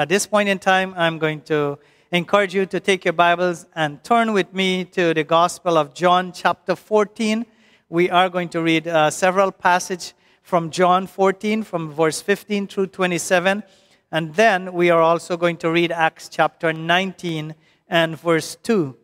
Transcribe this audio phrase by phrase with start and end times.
[0.00, 1.78] At this point in time, I'm going to
[2.10, 6.32] encourage you to take your Bibles and turn with me to the Gospel of John,
[6.32, 7.44] chapter 14.
[7.90, 12.86] We are going to read uh, several passages from John 14, from verse 15 through
[12.86, 13.62] 27.
[14.10, 17.54] And then we are also going to read Acts chapter 19
[17.90, 18.96] and verse 2.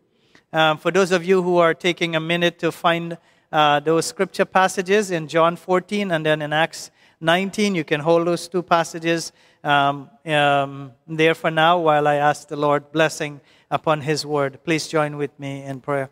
[0.54, 3.18] Um, for those of you who are taking a minute to find
[3.52, 6.90] uh, those scripture passages in John 14 and then in Acts
[7.20, 9.32] 19, you can hold those two passages
[9.66, 14.60] um, um, there for now while I ask the Lord blessing upon His word.
[14.64, 16.08] Please join with me in prayer.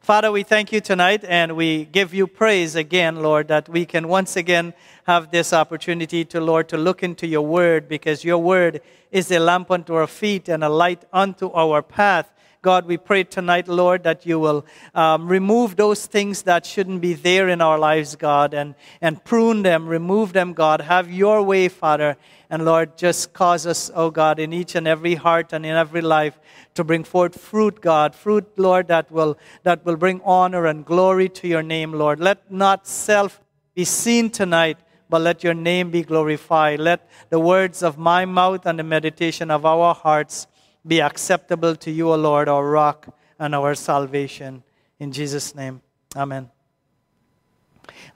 [0.00, 4.08] Father, we thank you tonight and we give you praise again, Lord, that we can
[4.08, 4.74] once again
[5.06, 8.80] have this opportunity to, Lord, to look into your word because your word
[9.12, 12.32] is a lamp unto our feet and a light unto our path.
[12.68, 17.14] God, we pray tonight, Lord, that you will um, remove those things that shouldn't be
[17.14, 20.82] there in our lives, God, and, and prune them, remove them, God.
[20.82, 22.18] Have your way, Father.
[22.50, 26.02] And Lord, just cause us, oh God, in each and every heart and in every
[26.02, 26.38] life
[26.74, 28.14] to bring forth fruit, God.
[28.14, 32.20] Fruit, Lord, that will, that will bring honor and glory to your name, Lord.
[32.20, 33.40] Let not self
[33.74, 34.76] be seen tonight,
[35.08, 36.80] but let your name be glorified.
[36.80, 40.46] Let the words of my mouth and the meditation of our hearts
[40.86, 44.62] be acceptable to you, O Lord, our rock and our salvation.
[44.98, 45.80] In Jesus' name,
[46.16, 46.50] amen.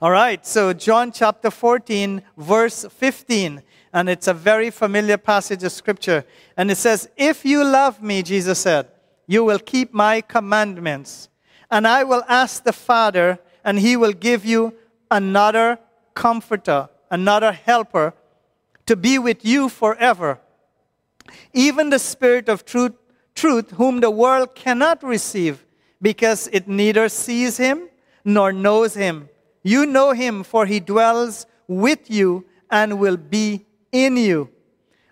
[0.01, 3.61] All right, so John chapter 14, verse 15.
[3.93, 6.25] And it's a very familiar passage of scripture.
[6.57, 8.87] And it says, If you love me, Jesus said,
[9.27, 11.29] you will keep my commandments.
[11.71, 14.73] And I will ask the Father, and he will give you
[15.09, 15.79] another
[16.13, 18.13] comforter, another helper
[18.85, 20.39] to be with you forever
[21.53, 22.93] even the Spirit of truth,
[23.35, 25.65] truth, whom the world cannot receive,
[26.01, 27.89] because it neither sees him
[28.25, 29.29] nor knows him.
[29.63, 34.49] You know him, for he dwells with you and will be in you.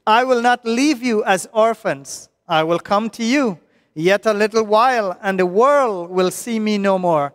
[0.06, 2.30] I will not leave you as orphans.
[2.48, 3.60] I will come to you.
[3.94, 7.34] Yet a little while, and the world will see me no more.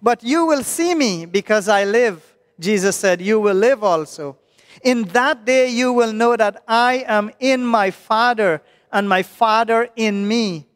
[0.00, 2.36] But you will see me because I live.
[2.58, 4.36] Jesus said, You will live also.
[4.82, 8.62] In that day you will know that I am in my Father,
[8.92, 10.66] and my Father in me,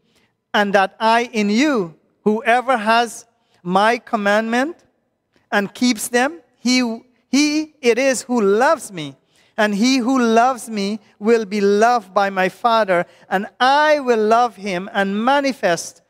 [0.55, 1.95] and that I in you.
[2.23, 3.27] Whoever has
[3.62, 4.77] my commandment
[5.51, 9.17] and keeps them, he, he it is who loves me.
[9.59, 14.57] And he who loves me will be loved by my Father, and I will love
[14.57, 16.03] him and manifest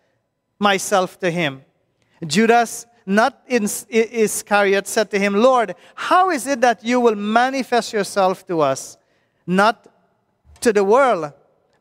[0.59, 1.63] myself to him.
[2.27, 7.93] Judas not in, Iscariot, said to him, Lord, how is it that you will manifest
[7.93, 8.99] yourself to us,
[9.47, 9.87] not
[10.61, 11.33] to the world?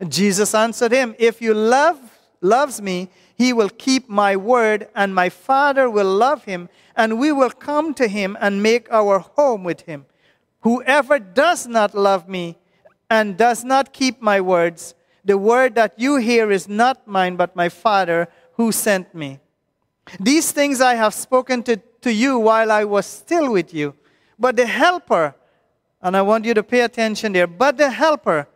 [0.07, 1.99] Jesus answered him, If you love
[2.41, 7.31] loves me, he will keep my word, and my Father will love him, and we
[7.31, 10.05] will come to him and make our home with him.
[10.61, 12.57] Whoever does not love me
[13.09, 17.55] and does not keep my words, the word that you hear is not mine, but
[17.55, 19.39] my Father who sent me.
[20.19, 23.95] These things I have spoken to, to you while I was still with you.
[24.37, 25.35] But the Helper,
[26.01, 28.47] and I want you to pay attention there, but the Helper,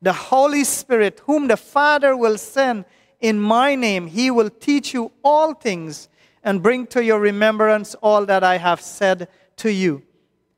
[0.00, 2.84] the Holy Spirit, whom the Father will send
[3.20, 6.08] in my name, he will teach you all things
[6.44, 10.02] and bring to your remembrance all that I have said to you.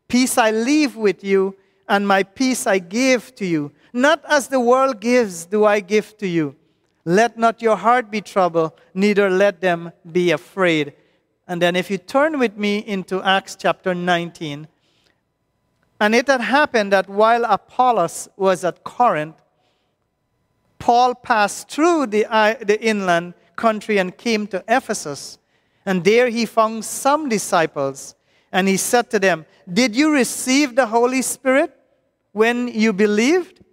[0.09, 1.56] Peace I leave with you,
[1.89, 3.72] and my peace I give to you.
[3.93, 6.56] Not as the world gives, do I give to you.
[7.08, 10.92] Let not your heart be troubled, neither let them be afraid.
[11.46, 14.69] And then, if you turn with me into Acts chapter 19,
[15.98, 19.36] and it had happened that while Apollos was at Corinth,
[20.78, 22.26] Paul passed through the,
[22.60, 25.38] the inland country and came to Ephesus.
[25.86, 28.16] And there he found some disciples.
[28.52, 31.74] And he said to them, Did you receive the Holy Spirit
[32.32, 33.64] when you believed?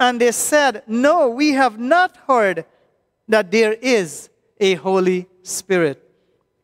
[0.00, 2.64] And they said, No, we have not heard
[3.28, 6.02] that there is a Holy Spirit.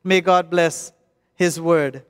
[0.02, 0.92] May God bless
[1.34, 2.04] His word.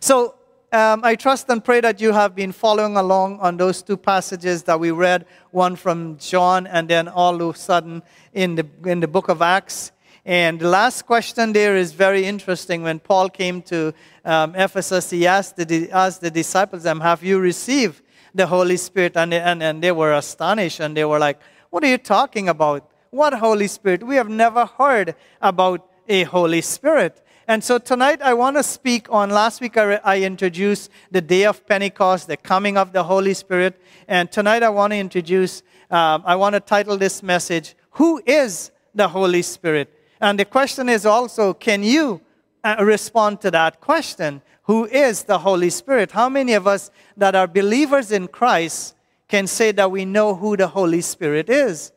[0.00, 0.36] So,
[0.72, 4.62] um, I trust and pray that you have been following along on those two passages
[4.62, 8.02] that we read, one from John and then all of a sudden
[8.32, 9.92] in the, in the book of Acts.
[10.24, 12.82] And the last question there is very interesting.
[12.84, 13.92] When Paul came to
[14.24, 18.00] um, Ephesus, he asked the, asked the disciples, Have you received
[18.34, 19.14] the Holy Spirit?
[19.16, 22.48] And they, and, and they were astonished and they were like, What are you talking
[22.48, 22.88] about?
[23.12, 24.02] What Holy Spirit?
[24.02, 27.22] We have never heard about a Holy Spirit.
[27.46, 29.28] And so tonight I want to speak on.
[29.28, 33.78] Last week I, I, introduced the day of Pentecost, the coming of the Holy Spirit.
[34.08, 38.70] And tonight I want to introduce, um, I want to title this message, Who is
[38.94, 39.92] the Holy Spirit?
[40.18, 42.22] And the question is also, can you
[42.64, 44.40] uh, respond to that question?
[44.62, 46.12] Who is the Holy Spirit?
[46.12, 48.94] How many of us that are believers in Christ
[49.28, 51.92] can say that we know who the Holy Spirit is.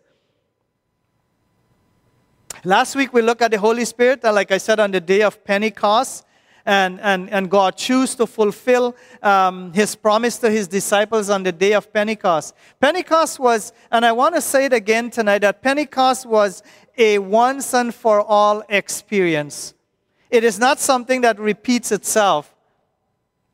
[2.66, 5.44] Last week we looked at the Holy Spirit, like I said, on the day of
[5.44, 6.26] Pentecost
[6.66, 11.52] and, and, and God chose to fulfill um, his promise to his disciples on the
[11.52, 12.56] day of Pentecost.
[12.80, 16.64] Pentecost was, and I want to say it again tonight, that Pentecost was
[16.98, 19.76] a once and for all experience.
[20.32, 22.56] It is not something that repeats itself.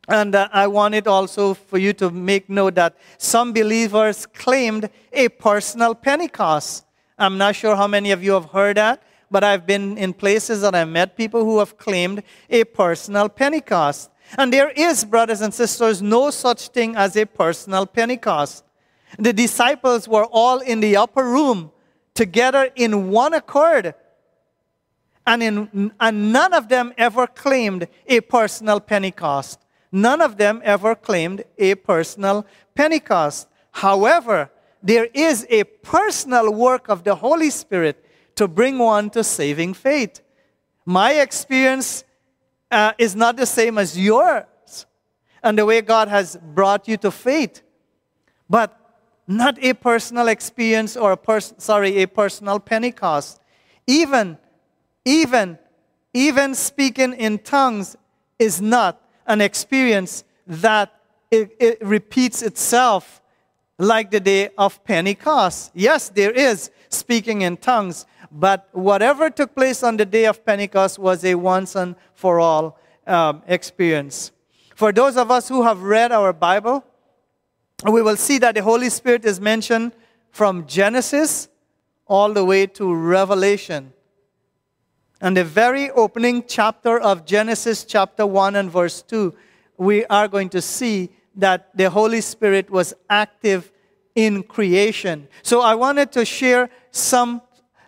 [0.07, 5.27] And uh, I wanted also for you to make note that some believers claimed a
[5.27, 6.85] personal Pentecost.
[7.21, 10.61] I'm not sure how many of you have heard that, but I've been in places
[10.61, 14.09] that I've met people who have claimed a personal Pentecost.
[14.39, 18.63] And there is, brothers and sisters, no such thing as a personal Pentecost.
[19.19, 21.71] The disciples were all in the upper room
[22.15, 23.93] together in one accord.
[25.27, 29.59] And, in, and none of them ever claimed a personal Pentecost.
[29.91, 33.47] None of them ever claimed a personal Pentecost.
[33.73, 34.49] However,
[34.83, 38.03] there is a personal work of the Holy Spirit
[38.35, 40.21] to bring one to saving faith.
[40.85, 42.03] My experience
[42.71, 44.85] uh, is not the same as yours
[45.43, 47.61] and the way God has brought you to faith,
[48.49, 48.77] but
[49.27, 53.39] not a personal experience or a pers- sorry, a personal Pentecost.
[53.87, 54.37] Even,
[55.05, 55.57] even,
[56.13, 57.95] even speaking in tongues
[58.39, 60.93] is not an experience that
[61.29, 63.20] it, it repeats itself
[63.81, 65.71] like the day of Pentecost.
[65.73, 70.99] Yes, there is speaking in tongues, but whatever took place on the day of Pentecost
[70.99, 74.31] was a once and for all um, experience.
[74.75, 76.85] For those of us who have read our Bible,
[77.91, 79.93] we will see that the Holy Spirit is mentioned
[80.29, 81.49] from Genesis
[82.05, 83.93] all the way to Revelation.
[85.19, 89.33] And the very opening chapter of Genesis, chapter 1 and verse 2,
[89.77, 93.70] we are going to see that the Holy Spirit was active
[94.15, 95.27] in creation.
[95.43, 97.41] So I wanted to share some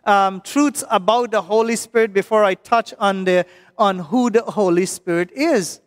[0.05, 3.45] um, truths about the Holy Spirit before I touch on, the,
[3.77, 5.81] on who the Holy Spirit is,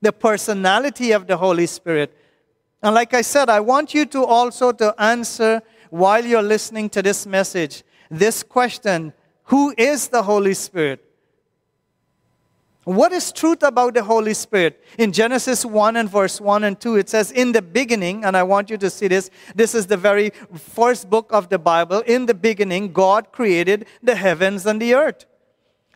[0.00, 2.16] the personality of the Holy Spirit.
[2.82, 7.02] And like I said, I want you to also to answer while you're listening to
[7.02, 9.12] this message this question
[9.44, 11.04] Who is the Holy Spirit?
[12.84, 14.84] What is truth about the Holy Spirit?
[14.98, 18.42] In Genesis 1 and verse 1 and 2, it says, In the beginning, and I
[18.42, 22.00] want you to see this, this is the very first book of the Bible.
[22.00, 25.24] In the beginning, God created the heavens and the earth.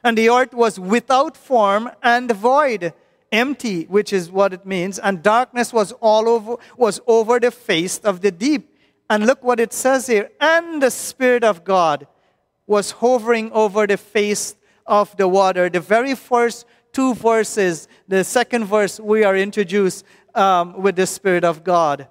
[0.02, 2.94] And the earth was without form and void,
[3.30, 7.98] empty, which is what it means, and darkness was all over, was over the face
[7.98, 8.74] of the deep.
[9.10, 12.06] And look what it says here, and the Spirit of God
[12.66, 14.56] was hovering over the face
[14.86, 15.68] of the water.
[15.68, 17.88] The very first two verses.
[18.06, 20.04] The second verse, we are introduced
[20.34, 22.08] um, with the Spirit of God.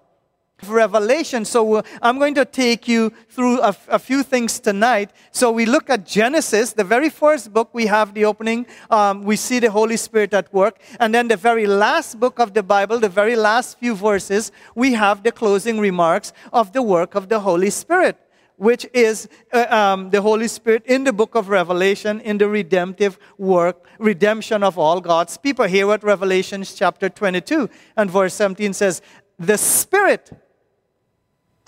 [0.65, 1.45] Revelation.
[1.45, 5.12] So I'm going to take you through a, a, few things tonight.
[5.31, 7.69] So we look at Genesis, the very first book.
[7.74, 8.65] We have the opening.
[8.89, 12.56] Um, we see the Holy Spirit at work, and then the very last book of
[12.56, 17.13] the Bible, the very last few verses, we have the closing remarks of the work
[17.13, 18.18] of the Holy Spirit
[18.57, 23.18] which is uh, um, the Holy Spirit in the book of Revelation, in the redemptive
[23.38, 25.65] work, redemption of all God's people.
[25.65, 29.01] Here at Revelation chapter 22 and verse 17 says,
[29.38, 30.31] The Spirit,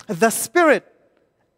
[0.08, 0.86] the Spirit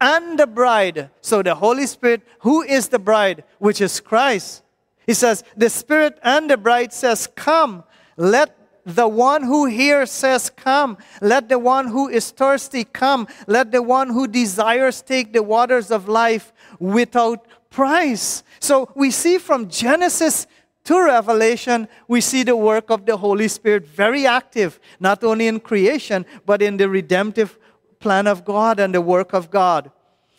[0.00, 1.11] and the bride.
[1.21, 3.45] So the Holy Spirit, who is the bride?
[3.59, 4.62] Which is Christ.
[5.07, 7.85] He says, The Spirit and the bride says, Come,
[8.16, 10.99] let the one who hears says, Come.
[11.21, 13.29] Let the one who is thirsty come.
[13.47, 18.43] Let the one who desires take the waters of life without price.
[18.61, 20.47] So we see from Genesis
[20.85, 25.61] to Revelation, we see the work of the Holy Spirit very active, not only in
[25.61, 27.59] creation, but in the redemptive
[28.01, 29.93] plan of God and the work of God.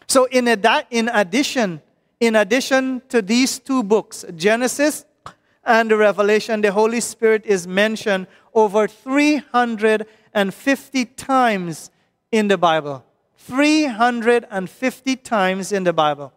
[0.07, 1.81] So, in, ad- in addition,
[2.19, 5.05] in addition to these two books, Genesis
[5.65, 11.91] and the Revelation, the Holy Spirit is mentioned over 350 times
[12.31, 13.05] in the Bible.
[13.37, 16.33] 350 times in the Bible.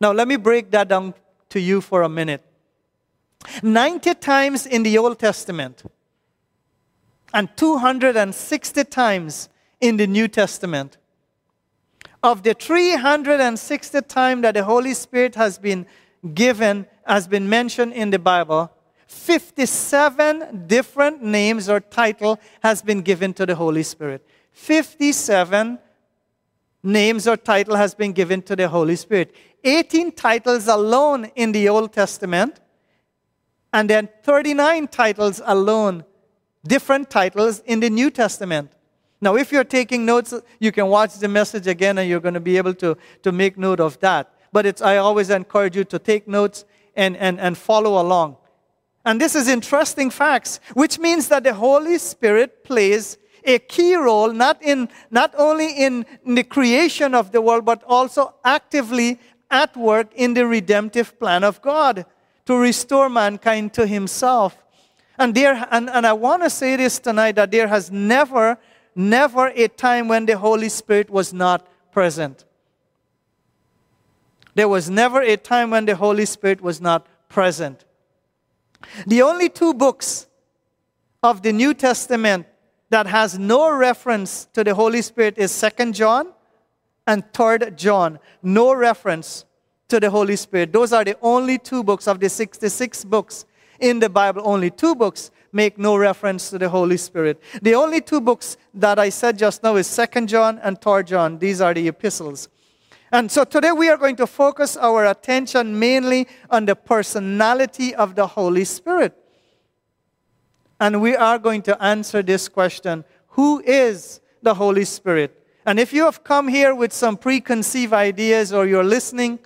[0.00, 1.14] Now, let me break that down
[1.50, 2.42] to you for a minute.
[3.62, 5.82] 90 times in the Old Testament,
[7.32, 9.48] and 260 times
[9.80, 10.98] in the New Testament.
[12.22, 15.86] Of the 360 times that the Holy Spirit has been
[16.34, 18.70] given has been mentioned in the Bible,
[19.06, 24.24] 57 different names or title has been given to the Holy Spirit.
[24.52, 25.78] 57
[26.82, 29.34] names or title has been given to the Holy Spirit.
[29.64, 32.60] 18 titles alone in the Old Testament,
[33.72, 36.04] and then 39 titles alone,
[36.64, 38.72] different titles in the New Testament.
[39.20, 42.40] Now, if you're taking notes, you can watch the message again and you're going to
[42.40, 44.32] be able to, to make note of that.
[44.52, 46.64] But it's, I always encourage you to take notes
[46.96, 48.36] and, and, and follow along.
[49.04, 54.32] And this is interesting facts, which means that the Holy Spirit plays a key role
[54.32, 59.18] not, in, not only in, the creation of the world, but also actively
[59.50, 62.04] at work in the redemptive plan of God
[62.46, 64.56] to restore mankind to Himself.
[65.18, 68.58] And, there, and, and I want to say this tonight that there has never,
[68.94, 72.44] never a time when the Holy Spirit was not present.
[74.60, 77.86] There was never a time when the Holy Spirit was not present.
[79.06, 80.26] The only two books
[81.22, 82.46] of the New Testament
[82.90, 86.34] that has no reference to the Holy Spirit is Second John
[87.06, 88.18] and Third John.
[88.42, 89.46] No reference
[89.88, 90.74] to the Holy Spirit.
[90.74, 93.46] Those are the only two books of the 66 books
[93.78, 94.42] in the Bible.
[94.44, 97.40] Only two books make no reference to the Holy Spirit.
[97.62, 101.38] The only two books that I said just now is Second John and Third John.
[101.38, 102.50] These are the epistles.
[103.12, 108.14] And so today we are going to focus our attention mainly on the personality of
[108.14, 109.16] the Holy Spirit.
[110.78, 115.36] And we are going to answer this question Who is the Holy Spirit?
[115.66, 119.40] And if you have come here with some preconceived ideas or you're listening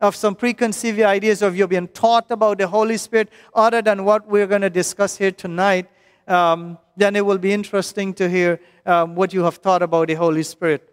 [0.00, 4.26] of some preconceived ideas or you've been taught about the Holy Spirit other than what
[4.26, 5.86] we're going to discuss here tonight,
[6.26, 10.14] um, then it will be interesting to hear um, what you have thought about the
[10.14, 10.89] Holy Spirit.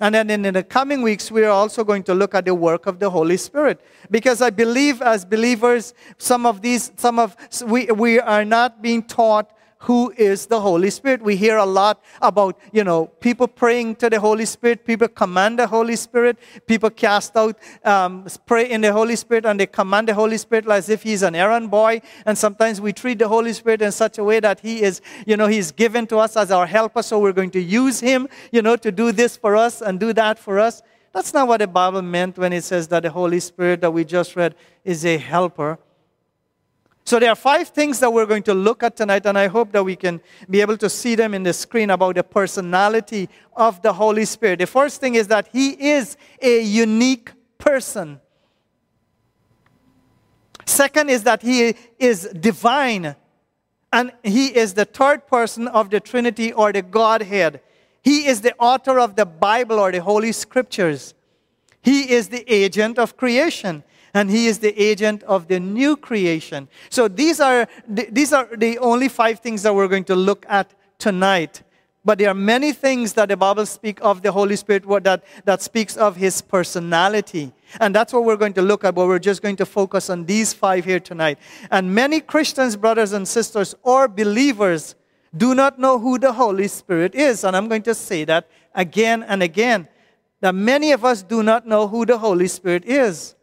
[0.00, 2.86] And then in the coming weeks, we are also going to look at the work
[2.86, 3.80] of the Holy Spirit.
[4.10, 7.34] Because I believe as believers, some of these, some of,
[7.64, 11.22] we, we are not being taught who is the Holy Spirit.
[11.22, 15.58] We hear a lot about, you know, people praying to the Holy Spirit, people command
[15.58, 20.08] the Holy Spirit, people cast out, um, pray in the Holy Spirit, and they command
[20.08, 22.00] the Holy Spirit as if he's an errand boy.
[22.24, 25.36] And sometimes we treat the Holy Spirit in such a way that he is, you
[25.36, 28.62] know, he's given to us as our helper, so we're going to use him, you
[28.62, 30.82] know, to do this for us and do that for us.
[31.12, 34.04] That's not what the Bible meant when it says that the Holy Spirit that we
[34.04, 34.54] just read
[34.84, 35.78] is a helper.
[37.06, 39.70] So there are five things that we're going to look at tonight, and I hope
[39.70, 40.20] that we can
[40.50, 44.58] be able to see them in the screen about the personality of the Holy Spirit.
[44.58, 48.20] The first thing is that He is a unique person.
[50.64, 53.14] Second is that He is divine,
[53.92, 57.60] and He is the third person of the Trinity or the Godhead.
[58.02, 61.14] He is the author of the Bible or the Holy Scriptures.
[61.82, 63.84] He is the agent of creation
[64.16, 66.68] and he is the agent of the new creation.
[66.88, 70.72] So these are, these are the only five things that we're going to look at
[70.98, 71.62] tonight.
[72.02, 75.60] But there are many things that the Bible speaks of the Holy Spirit that, that
[75.60, 77.52] speaks of his personality.
[77.78, 80.24] And that's what we're going to look at, but we're just going to focus on
[80.24, 81.38] these five here tonight.
[81.70, 84.94] And many Christians, brothers and sisters, or believers
[85.36, 87.44] do not know who the Holy Spirit is.
[87.44, 89.88] And I'm going to say that again and again.
[90.40, 93.35] That many of us do not know who the Holy Spirit is.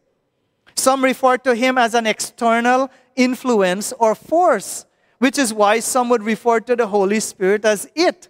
[0.84, 4.86] Some refer to him as an external influence or force,
[5.18, 8.28] which is why some would refer to the Holy Spirit as it.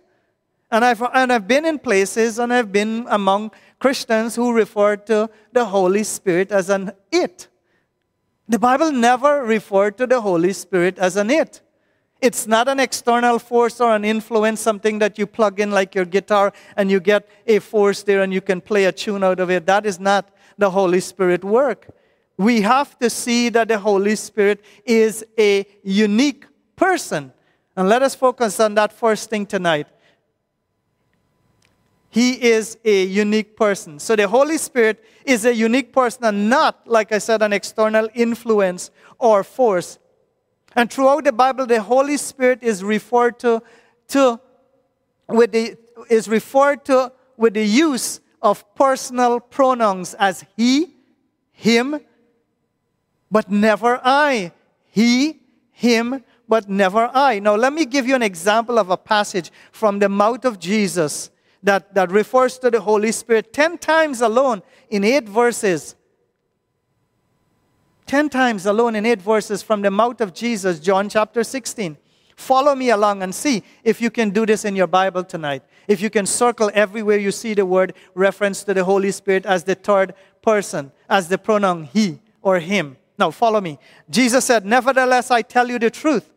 [0.70, 5.32] And I've, and I've been in places and I've been among Christians who refer to
[5.52, 7.48] the Holy Spirit as an it.
[8.48, 11.60] The Bible never referred to the Holy Spirit as an it.
[12.22, 16.06] It's not an external force or an influence, something that you plug in like your
[16.06, 19.50] guitar and you get a force there and you can play a tune out of
[19.50, 19.66] it.
[19.66, 20.30] That is not
[20.60, 21.90] the Holy Spirit work
[22.38, 27.32] we have to see that the Holy Spirit is a unique person.
[27.76, 29.88] And let us focus on that first thing tonight.
[32.10, 34.00] He is a unique person.
[34.00, 38.08] So the Holy Spirit is a unique person and not, like I said, an external
[38.14, 39.98] influence or force.
[40.76, 43.64] And throughout the Bible, the Holy Spirit is referred to,
[44.10, 44.40] to
[45.28, 45.76] with the,
[46.10, 50.96] is referred to with the use of personal pronouns as he,
[51.52, 52.00] him,
[53.34, 54.52] but never I.
[54.92, 55.40] He,
[55.72, 57.40] him, but never I.
[57.40, 61.32] Now, let me give you an example of a passage from the mouth of Jesus
[61.64, 65.96] that, that refers to the Holy Spirit 10 times alone in eight verses.
[68.06, 71.98] 10 times alone in eight verses from the mouth of Jesus, John chapter 16.
[72.36, 75.64] Follow me along and see if you can do this in your Bible tonight.
[75.88, 79.64] If you can circle everywhere you see the word reference to the Holy Spirit as
[79.64, 80.14] the third
[80.44, 82.98] person, as the pronoun he or him.
[83.18, 83.80] Now, follow me.
[84.10, 86.30] Jesus said, Nevertheless, I tell you the truth.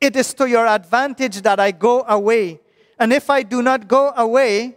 [0.00, 2.60] It is to your advantage that I go away.
[2.98, 4.76] And if I do not go away,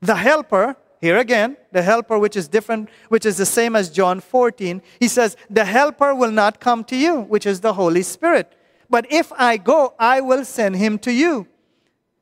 [0.00, 4.20] the helper, here again, the helper, which is different, which is the same as John
[4.20, 8.52] 14, he says, The helper will not come to you, which is the Holy Spirit.
[8.88, 11.46] But if I go, I will send him to you.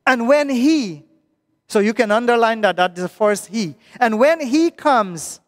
[0.07, 1.05] And when He,
[1.69, 3.77] so you can underline that, that's the first He.
[4.01, 5.41] And when He comes,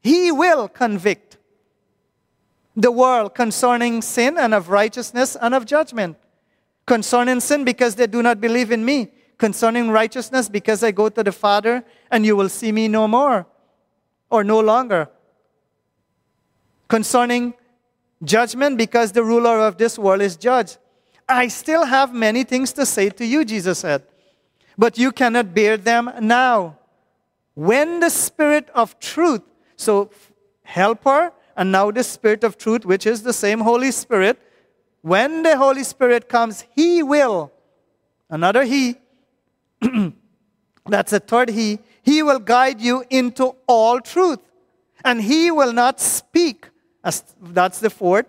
[0.00, 1.27] He will convict
[2.78, 6.16] the world concerning sin and of righteousness and of judgment.
[6.86, 9.08] Concerning sin, because they do not believe in me.
[9.36, 13.46] Concerning righteousness, because I go to the Father and you will see me no more
[14.30, 15.08] or no longer.
[16.86, 17.54] Concerning
[18.22, 20.78] judgment, because the ruler of this world is judged.
[21.28, 24.04] I still have many things to say to you, Jesus said,
[24.78, 26.78] but you cannot bear them now.
[27.54, 29.42] When the Spirit of truth,
[29.76, 30.10] so
[30.62, 34.40] helper, and now the Spirit of truth, which is the same Holy Spirit,
[35.02, 37.52] when the Holy Spirit comes, He will,
[38.30, 38.96] another He,
[40.86, 44.38] that's a third He, He will guide you into all truth.
[45.04, 46.68] And He will not speak,
[47.02, 48.26] as, that's the fourth,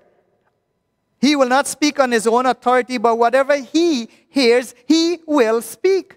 [1.22, 6.16] he will not speak on his own authority, but whatever he hears, he will speak.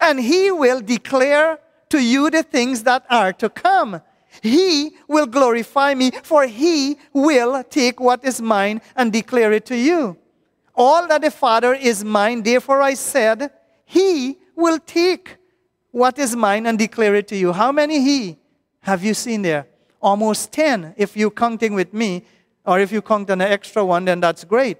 [0.00, 1.58] And he will declare
[1.88, 4.00] to you the things that are to come.
[4.40, 9.76] He will glorify me, for he will take what is mine and declare it to
[9.76, 10.16] you.
[10.74, 13.50] All that the Father is mine, therefore I said,
[13.84, 15.36] He will take
[15.90, 17.52] what is mine and declare it to you.
[17.52, 18.38] How many He
[18.80, 19.66] have you seen there?
[20.00, 22.24] Almost 10, if you're counting with me.
[22.64, 24.78] Or if you count an extra one, then that's great.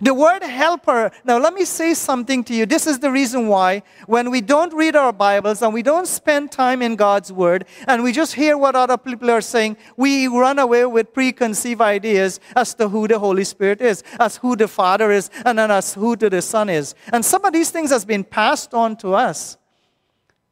[0.00, 2.66] The word helper, now let me say something to you.
[2.66, 6.52] This is the reason why when we don't read our Bibles and we don't spend
[6.52, 10.58] time in God's Word and we just hear what other people are saying, we run
[10.58, 15.10] away with preconceived ideas as to who the Holy Spirit is, as who the Father
[15.10, 16.94] is, and then as who the Son is.
[17.12, 19.56] And some of these things has been passed on to us.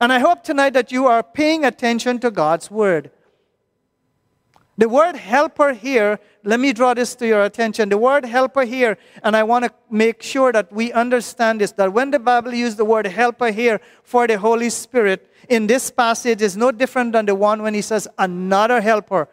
[0.00, 3.10] And I hope tonight that you are paying attention to God's Word.
[4.76, 7.88] The word helper here, let me draw this to your attention.
[7.88, 11.92] The word helper here, and I want to make sure that we understand this that
[11.92, 16.42] when the Bible uses the word helper here for the Holy Spirit, in this passage
[16.42, 19.28] is no different than the one when he says another helper,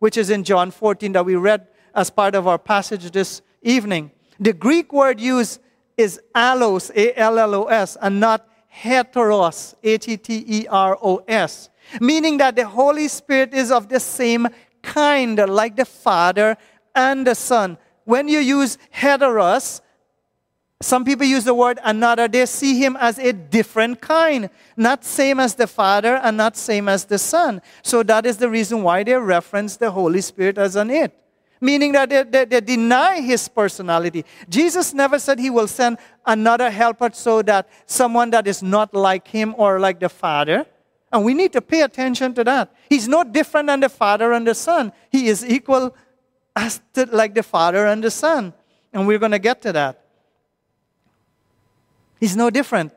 [0.00, 4.10] which is in John 14 that we read as part of our passage this evening.
[4.40, 5.60] The Greek word used
[5.96, 10.98] is allos, A L L O S, and not heteros, H E T E R
[11.02, 14.48] O S, meaning that the Holy Spirit is of the same
[14.88, 16.56] kind like the Father
[16.94, 17.76] and the Son.
[18.04, 19.82] When you use heteros,
[20.80, 25.40] some people use the word another, they see him as a different kind, not same
[25.40, 27.60] as the Father and not same as the Son.
[27.82, 31.12] So that is the reason why they reference the Holy Spirit as an it,
[31.60, 34.24] meaning that they, they, they deny his personality.
[34.48, 39.26] Jesus never said he will send another helper so that someone that is not like
[39.26, 40.64] him or like the Father.
[41.12, 42.74] And we need to pay attention to that.
[42.88, 44.92] He's no different than the Father and the Son.
[45.10, 45.96] He is equal
[46.54, 48.52] as to, like the Father and the Son.
[48.92, 50.04] And we're going to get to that.
[52.20, 52.92] He's no different.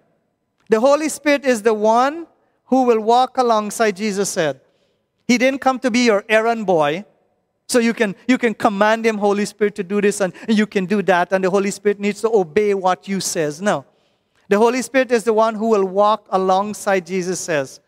[0.70, 2.28] The Holy Spirit is the one
[2.66, 4.62] who will walk alongside, Jesus said.
[5.28, 7.06] He didn't come to be your errand boy.
[7.68, 10.86] So you can, you can command him, Holy Spirit, to do this and, you can
[10.86, 13.62] do that, and the Holy Spirit needs to obey what you says.
[13.62, 13.86] No.
[14.50, 17.80] The Holy Spirit is the one who will walk alongside, Jesus says.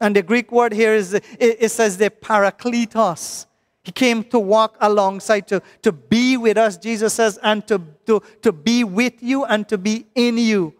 [0.00, 3.46] And the Greek word here is, it, it says the parakletos.
[3.82, 8.22] He came to walk alongside, to, to be with us, Jesus says, and to, to,
[8.42, 10.74] to be with you and to be in you.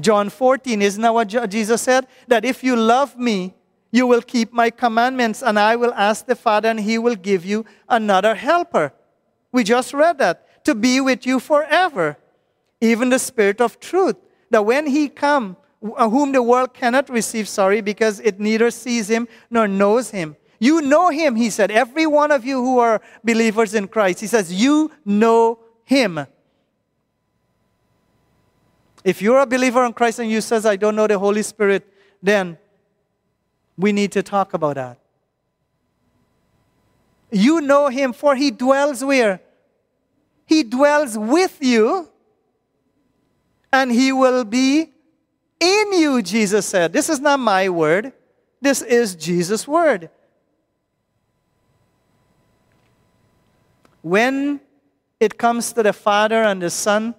[0.00, 2.06] John 14, isn't that what Jesus said?
[2.28, 3.54] That if you love me,
[3.90, 7.44] you will keep my commandments, and I will ask the Father, and he will give
[7.44, 8.92] you another helper.
[9.50, 10.64] We just read that.
[10.64, 12.16] To be with you forever.
[12.80, 14.16] Even the Spirit of truth.
[14.50, 19.10] That when he come, Uh, whom the world cannot receive, sorry, because it neither sees
[19.10, 20.36] him nor knows him.
[20.60, 21.72] You know him, he said.
[21.72, 26.24] Every one of you who are believers in Christ, he says, you know him.
[29.02, 31.92] If you're a believer in Christ and you says, I don't know the Holy Spirit,
[32.22, 32.58] then
[33.76, 34.98] we need to talk about that.
[37.32, 39.40] You know him, for he dwells where?
[40.46, 42.08] He dwells with you,
[43.72, 44.91] and he will be
[45.62, 46.92] in you, Jesus said.
[46.92, 48.12] This is not my word,
[48.60, 50.10] this is Jesus' word.
[54.02, 54.60] When
[55.20, 57.14] it comes to the Father and the Son,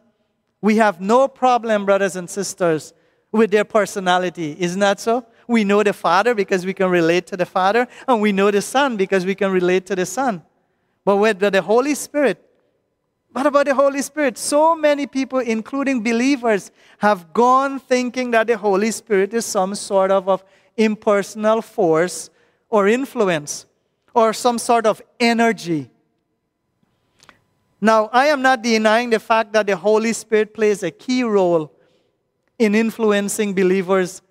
[0.62, 2.94] we have no problem, brothers and sisters,
[3.32, 4.56] with their personality.
[4.60, 5.26] Isn't that so?
[5.48, 8.62] We know the Father because we can relate to the Father, and we know the
[8.62, 10.44] Son because we can relate to the Son.
[11.06, 12.44] But with the Holy Spirit,
[13.34, 14.38] what about the Holy Spirit?
[14.38, 20.12] So many people, including believers, have gone thinking that the Holy Spirit is some sort
[20.12, 20.44] of, of
[20.78, 22.30] impersonal force
[22.70, 23.66] or influence
[24.14, 25.90] or some sort of energy.
[27.82, 31.72] Now, I am not denying the fact that the Holy Spirit plays a key role
[32.60, 34.22] in influencing believers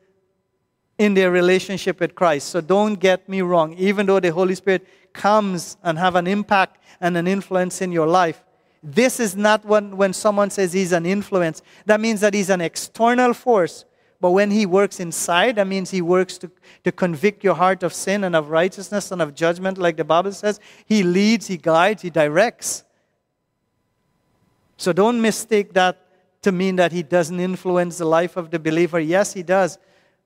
[0.96, 2.50] in their relationship with Christ.
[2.50, 3.74] So don't get me wrong.
[3.74, 8.06] Even though the Holy Spirit comes and have an impact and an influence in your
[8.06, 8.42] life,
[8.82, 11.62] this is not when, when someone says he's an influence.
[11.86, 13.84] That means that he's an external force.
[14.20, 16.50] But when he works inside, that means he works to,
[16.84, 20.32] to convict your heart of sin and of righteousness and of judgment, like the Bible
[20.32, 20.60] says.
[20.86, 22.84] He leads, he guides, he directs.
[24.76, 25.98] So don't mistake that
[26.42, 28.98] to mean that he doesn't influence the life of the believer.
[28.98, 29.78] Yes, he does.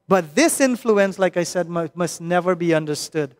[0.08, 3.34] But this influence, like I said, must never be understood.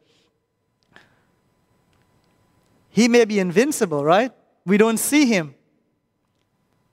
[2.91, 4.33] He may be invincible, right?
[4.67, 5.55] We don't see him.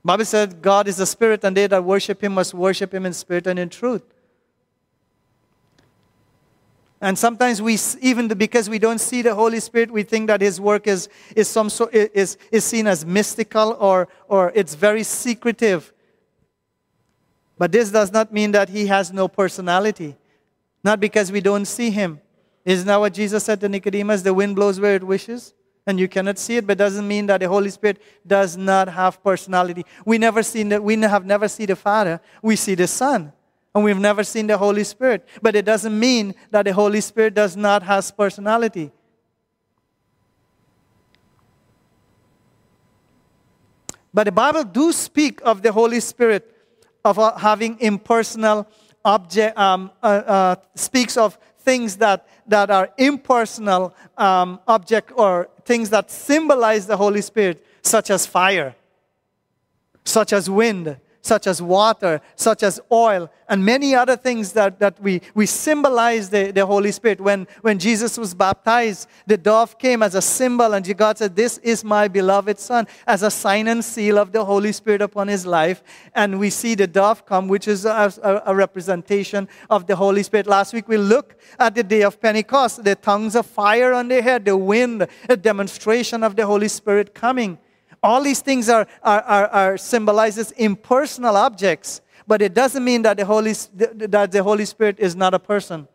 [0.05, 3.13] Bible said God is a spirit, and they that worship him must worship him in
[3.13, 4.03] spirit and in truth.
[7.03, 10.61] And sometimes we, even because we don't see the Holy Spirit, we think that His
[10.61, 15.91] work is, is, some sort, is, is seen as mystical or, or it's very secretive.
[17.57, 20.15] But this does not mean that He has no personality.
[20.81, 22.21] Not because we don't see Him.
[22.63, 24.21] Isn't that what Jesus said to Nicodemus?
[24.21, 25.53] The wind blows where it wishes,
[25.85, 29.21] and you cannot see it, but doesn't mean that the Holy Spirit does not have
[29.23, 29.85] personality.
[30.05, 33.33] We never seen that we have never seen the Father, we see the Son
[33.75, 35.27] and we've never seen the Holy Spirit.
[35.41, 38.91] But it doesn't mean that the Holy Spirit does not have personality.
[44.13, 46.55] But the Bible do speak of the Holy Spirit
[47.03, 48.67] of uh, having impersonal
[49.03, 55.89] object, um, uh, uh, speaks of things that, that are impersonal um, object or things
[55.89, 58.75] that symbolize the Holy Spirit, such as fire,
[60.05, 64.99] such as wind, such as water, such as oil, and many other things that, that
[65.01, 67.21] we, we symbolize the, the Holy Spirit.
[67.21, 71.59] When, when Jesus was baptized, the dove came as a symbol, and God said, This
[71.59, 75.45] is my beloved Son, as a sign and seal of the Holy Spirit upon his
[75.45, 75.81] life.
[76.13, 80.23] And we see the dove come, which is a, a, a representation of the Holy
[80.23, 80.45] Spirit.
[80.45, 84.21] Last week we looked at the day of Pentecost, the tongues of fire on their
[84.21, 87.57] head, the wind, a demonstration of the Holy Spirit coming.
[88.03, 93.15] All these things are, are, are, are symbolizes impersonal objects, but it doesn't mean that
[93.15, 95.87] the, Holy, that the Holy Spirit is not a person.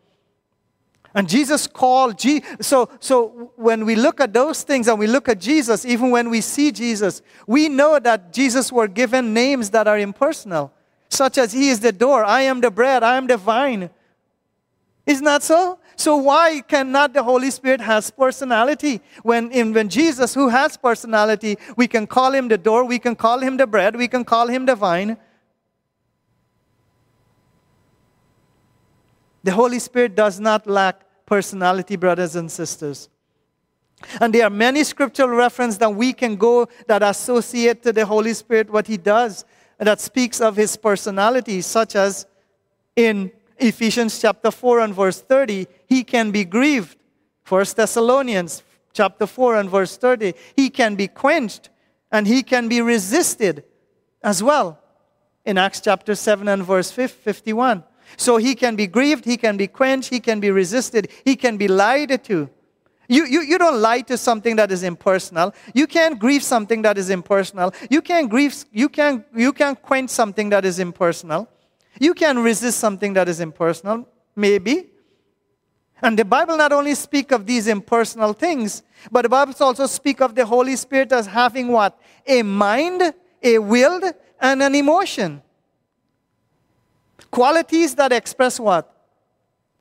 [1.14, 2.20] And Jesus called,
[2.60, 6.30] so, so when we look at those things and we look at Jesus, even when
[6.30, 10.72] we see Jesus, we know that Jesus were given names that are impersonal,
[11.10, 13.90] such as He is the door, I am the bread, I am the vine.
[15.06, 15.78] Isn't that so?
[15.98, 19.00] So why cannot the Holy Spirit has personality?
[19.24, 23.40] When, when Jesus, who has personality, we can call him the door, we can call
[23.40, 25.16] him the bread, we can call him the vine.
[29.42, 33.08] The Holy Spirit does not lack personality, brothers and sisters.
[34.20, 38.34] And there are many scriptural references that we can go that associate to the Holy
[38.34, 39.44] Spirit what he does,
[39.78, 42.24] that speaks of his personality, such as
[42.94, 46.96] in Ephesians chapter 4 and verse 30, he can be grieved.
[47.42, 51.70] First Thessalonians chapter 4 and verse 30, he can be quenched
[52.10, 53.64] and he can be resisted
[54.22, 54.78] as well.
[55.44, 57.84] In Acts chapter 7 and verse 51.
[58.16, 61.56] So he can be grieved, he can be quenched, he can be resisted, he can
[61.56, 62.50] be lied to.
[63.08, 65.54] You, you, you don't lie to something that is impersonal.
[65.72, 67.72] You can't grieve something that is impersonal.
[67.88, 71.48] You can't grieve, you can't, you can't quench something that is impersonal.
[72.00, 74.06] You can resist something that is impersonal,
[74.36, 74.86] maybe.
[76.00, 80.20] And the Bible not only speak of these impersonal things, but the Bible also speak
[80.20, 81.98] of the Holy Spirit as having what?
[82.26, 84.00] A mind, a will,
[84.40, 85.42] and an emotion.
[87.30, 88.94] Qualities that express what?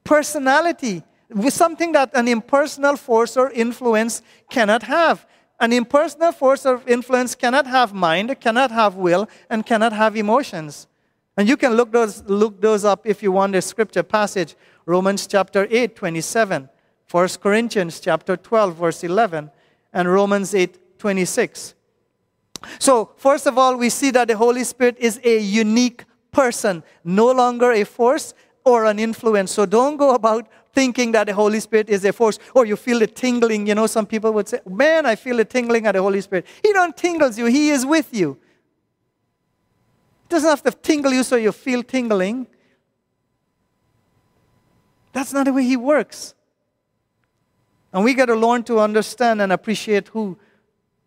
[0.03, 1.03] Personality.
[1.29, 5.27] With something that an impersonal force or influence cannot have.
[5.59, 10.87] An impersonal force or influence cannot have mind, cannot have will, and cannot have emotions.
[11.37, 14.55] And you can look those, look those up if you want a scripture passage.
[14.85, 16.67] Romans chapter 8, 27.
[17.09, 19.51] 1 Corinthians chapter 12, verse 11.
[19.93, 21.75] And Romans 8, 26.
[22.79, 27.31] So, first of all, we see that the Holy Spirit is a unique person, no
[27.31, 28.33] longer a force
[28.65, 29.51] or an influence.
[29.51, 32.99] So, don't go about thinking that the Holy Spirit is a force or you feel
[32.99, 33.67] the tingling.
[33.67, 36.47] You know, some people would say, Man, I feel the tingling of the Holy Spirit.
[36.63, 38.39] He don't tingles you, He is with you.
[40.27, 42.47] It doesn't have to tingle you so you feel tingling.
[45.13, 46.35] That's not the way He works.
[47.93, 50.37] And we got to learn to understand and appreciate who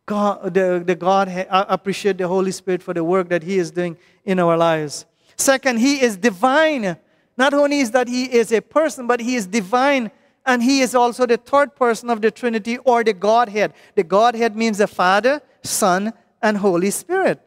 [0.07, 3.71] God, the, the God, uh, appreciate the Holy Spirit for the work that He is
[3.71, 5.05] doing in our lives.
[5.37, 6.97] Second, He is divine.
[7.37, 10.11] Not only is that He is a person, but He is divine
[10.47, 13.75] and He is also the third person of the Trinity or the Godhead.
[13.97, 17.39] The Godhead means the Father, Son, and Holy Spirit.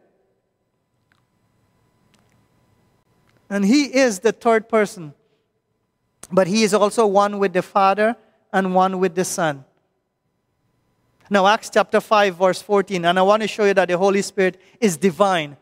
[3.54, 5.14] And He is the third person.
[6.32, 8.16] But He is also one with the Father
[8.52, 9.64] and one with the Son.
[11.30, 14.22] Now, Acts chapter 5, verse 14, and I want to show you that the Holy
[14.22, 15.56] Spirit is divine.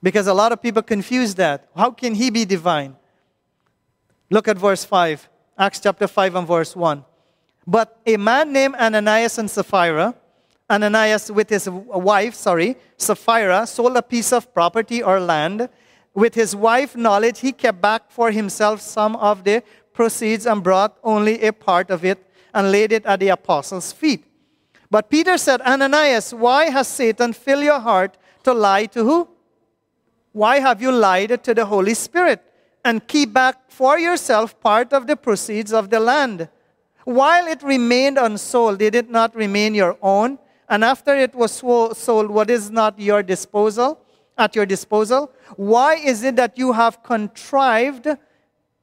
[0.00, 1.68] Because a lot of people confuse that.
[1.76, 2.94] How can He be divine?
[4.30, 7.04] Look at verse 5, Acts chapter 5 and verse 1.
[7.66, 10.14] But a man named Ananias and Sapphira,
[10.70, 15.68] Ananias with his wife, sorry, Sapphira, sold a piece of property or land.
[16.18, 20.98] With his wife knowledge, he kept back for himself some of the proceeds and brought
[21.04, 22.18] only a part of it
[22.52, 24.24] and laid it at the apostles' feet.
[24.90, 29.28] But Peter said, Ananias, why has Satan filled your heart to lie to who?
[30.32, 32.42] Why have you lied to the Holy Spirit
[32.84, 36.48] and keep back for yourself part of the proceeds of the land?
[37.04, 40.40] While it remained unsold, did it not remain your own?
[40.68, 44.00] And after it was sold, what is not your disposal?
[44.38, 45.32] At your disposal?
[45.56, 48.06] Why is it that you have contrived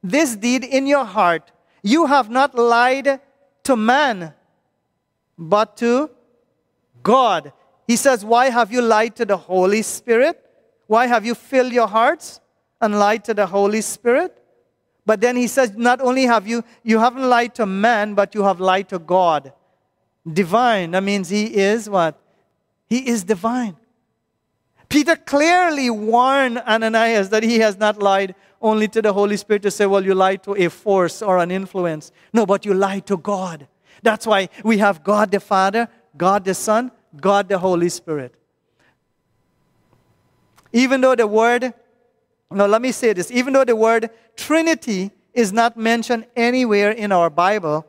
[0.04, 1.52] this deed in your heart?
[1.82, 3.22] You have not lied
[3.63, 4.34] to man,
[5.38, 6.10] but to
[7.02, 7.54] God.
[7.88, 10.41] He says, Why have you lied to the Holy Spirit?
[10.88, 12.41] Why have you filled your hearts
[12.82, 14.41] and lied to the Holy Spirit?
[15.06, 18.44] But then he says, Not only have you, you haven't lied to man, but you
[18.44, 19.54] have lied to God.
[20.32, 20.91] Divine.
[20.91, 22.20] That means he is what?
[22.88, 23.78] He is divine.
[24.96, 29.70] Peter clearly warned Ananias that he has not lied only to the Holy Spirit to
[29.70, 32.14] say, well, you lied to a force or an influence.
[32.32, 33.68] No, but you lied to God.
[34.04, 38.36] That's why we have God the Father, God the Son, God the Holy Spirit.
[40.72, 41.74] Even though the word,
[42.50, 47.12] no, let me say this, even though the word Trinity is not mentioned anywhere in
[47.12, 47.86] our Bible,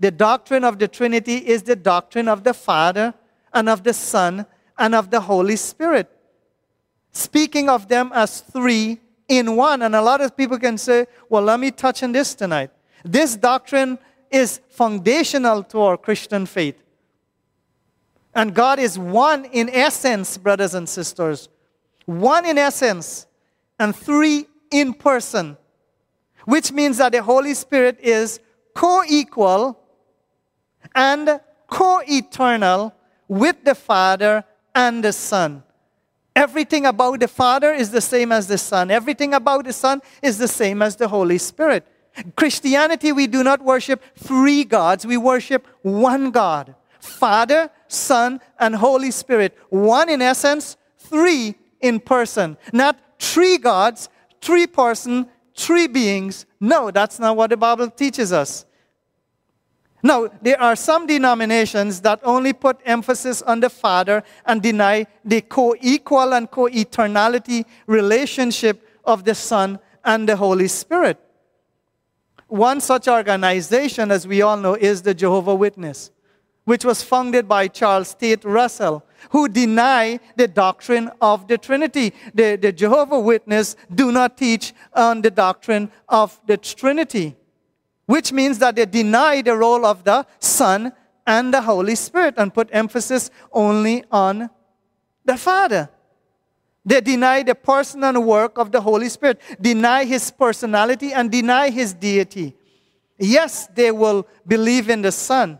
[0.00, 3.12] the doctrine of the Trinity is the doctrine of the Father
[3.52, 4.46] and of the Son
[4.78, 6.15] and of the Holy Spirit.
[7.16, 9.80] Speaking of them as three in one.
[9.80, 12.70] And a lot of people can say, well, let me touch on this tonight.
[13.04, 13.98] This doctrine
[14.30, 16.82] is foundational to our Christian faith.
[18.34, 21.48] And God is one in essence, brothers and sisters.
[22.04, 23.26] One in essence,
[23.78, 25.56] and three in person.
[26.44, 28.40] Which means that the Holy Spirit is
[28.74, 29.80] co equal
[30.94, 32.94] and co eternal
[33.26, 35.62] with the Father and the Son.
[36.36, 38.90] Everything about the Father is the same as the Son.
[38.90, 41.86] Everything about the Son is the same as the Holy Spirit.
[42.36, 49.10] Christianity, we do not worship three gods, we worship one God Father, Son, and Holy
[49.10, 49.56] Spirit.
[49.70, 52.58] One in essence, three in person.
[52.72, 54.08] Not three gods,
[54.40, 56.46] three person, three beings.
[56.60, 58.66] No, that's not what the Bible teaches us.
[60.02, 65.40] Now, there are some denominations that only put emphasis on the Father and deny the
[65.40, 71.18] co equal and co eternality relationship of the Son and the Holy Spirit.
[72.48, 76.12] One such organization, as we all know, is the Jehovah Witness,
[76.64, 82.12] which was founded by Charles Taze Russell, who deny the doctrine of the Trinity.
[82.34, 87.34] The, the Jehovah Witness do not teach on the doctrine of the Trinity
[88.06, 90.92] which means that they deny the role of the Son
[91.26, 94.48] and the Holy Spirit and put emphasis only on
[95.24, 95.90] the Father.
[96.84, 101.68] They deny the person and work of the Holy Spirit, deny his personality, and deny
[101.68, 102.54] his deity.
[103.18, 105.58] Yes, they will believe in the Son,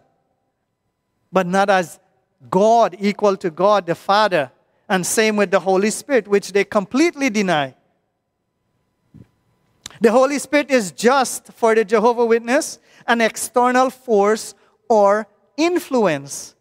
[1.33, 1.99] but not as
[2.49, 4.53] God equal to God the Father.
[4.89, 7.75] And same with the Holy Spirit, which they completely deny.
[10.01, 14.55] The Holy Spirit is just for the Jehovah Witness an external force
[14.89, 16.55] or influence.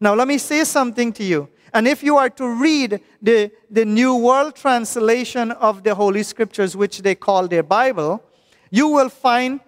[0.00, 1.48] Now, let me say something to you.
[1.72, 6.76] And if you are to read the, the New World Translation of the Holy Scriptures,
[6.76, 8.22] which they call their Bible,
[8.70, 9.60] you will find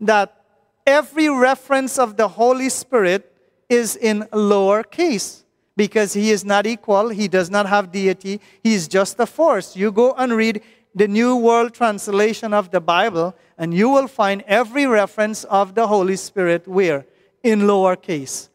[0.00, 0.44] that
[0.86, 3.32] every reference of the Holy Spirit
[3.68, 5.44] is in lower case
[5.76, 9.76] because he is not equal, he does not have deity, he is just a force.
[9.76, 10.62] You go and read
[10.96, 15.86] the New World Translation of the Bible, and you will find every reference of the
[15.86, 17.04] Holy Spirit where?
[17.42, 18.48] In lowercase.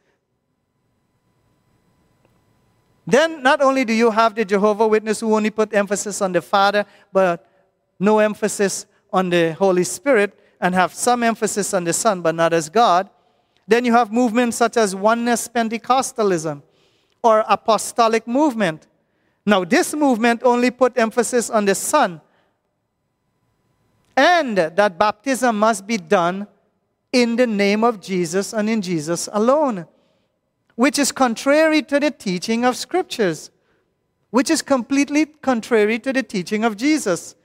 [3.06, 6.42] Then, not only do you have the Jehovah Witness who only put emphasis on the
[6.42, 7.48] Father, but
[8.00, 12.54] no emphasis on the Holy Spirit, and have some emphasis on the Son, but not
[12.54, 13.08] as God.
[13.68, 16.64] Then you have movements such as Oneness Pentecostalism
[17.22, 18.88] or Apostolic Movement.
[19.46, 22.20] Now, this movement only put emphasis on the Son
[24.16, 26.48] and that baptism must be done
[27.12, 29.86] in the name of Jesus and in Jesus alone.
[30.76, 33.52] which is contrary to the teaching of scriptures,
[34.32, 37.36] which is completely contrary to the teaching of Jesus.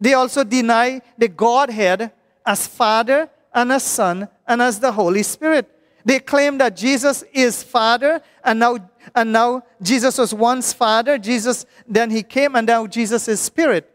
[0.00, 2.12] They also deny the Godhead
[2.44, 5.70] as Father and as Son and as the Holy Spirit.
[6.04, 8.76] They claim that Jesus is Father, and now,
[9.14, 11.18] and now Jesus was once Father.
[11.18, 13.90] Jesus, then he came, and now Jesus is Spirit.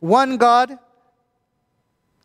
[0.00, 0.78] One God,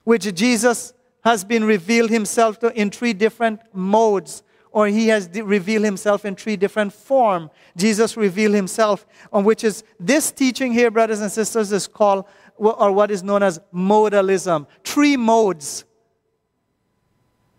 [0.03, 5.85] which Jesus has been revealed himself to in three different modes, or he has revealed
[5.85, 7.49] himself in three different forms.
[7.77, 12.25] Jesus revealed himself, on which is this teaching here, brothers and sisters, is called,
[12.57, 14.67] or what is known as modalism.
[14.83, 15.85] Three modes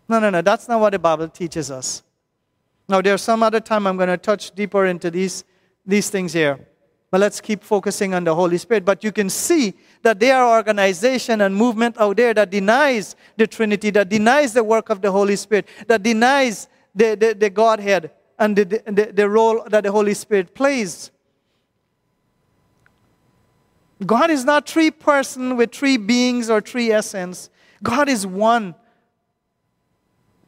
[0.07, 2.03] no, no, no, that's not what the Bible teaches us.
[2.87, 5.43] Now, there's some other time I'm going to touch deeper into these,
[5.85, 6.59] these things here.
[7.09, 8.85] But let's keep focusing on the Holy Spirit.
[8.85, 9.73] But you can see
[10.05, 14.63] that there are organization and movement out there that denies the Trinity, that denies the
[14.63, 19.27] work of the Holy Spirit, that denies the, the, the Godhead and the, the, the
[19.27, 21.09] role that the Holy Spirit plays.
[24.05, 27.49] God is not three person with three beings or three essence.
[27.81, 28.75] God is one.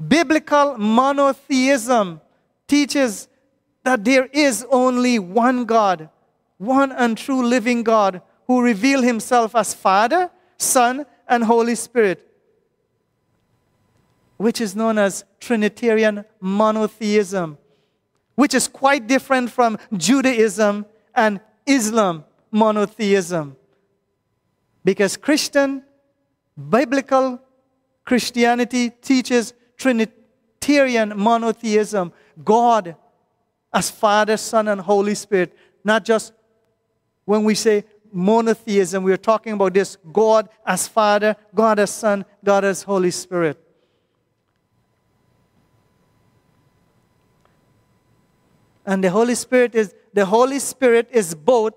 [0.07, 2.21] Biblical monotheism
[2.67, 3.27] teaches
[3.83, 6.09] that there is only one God,
[6.59, 12.25] one and true living God who revealed himself as Father, Son, and Holy Spirit,
[14.38, 17.57] which is known as Trinitarian monotheism,
[18.36, 23.57] which is quite different from Judaism and Islam monotheism.
[24.86, 25.83] Because Christian,
[26.69, 27.41] biblical
[28.05, 32.95] Christianity teaches Trinitarian monotheism God
[33.73, 35.55] as Father, Son, and Holy Spirit.
[35.83, 36.31] Not just
[37.25, 42.65] when we say monotheism, we're talking about this God as Father, God as Son, God
[42.65, 43.61] as Holy Spirit.
[48.85, 51.73] And the Holy Spirit is the Holy Spirit is both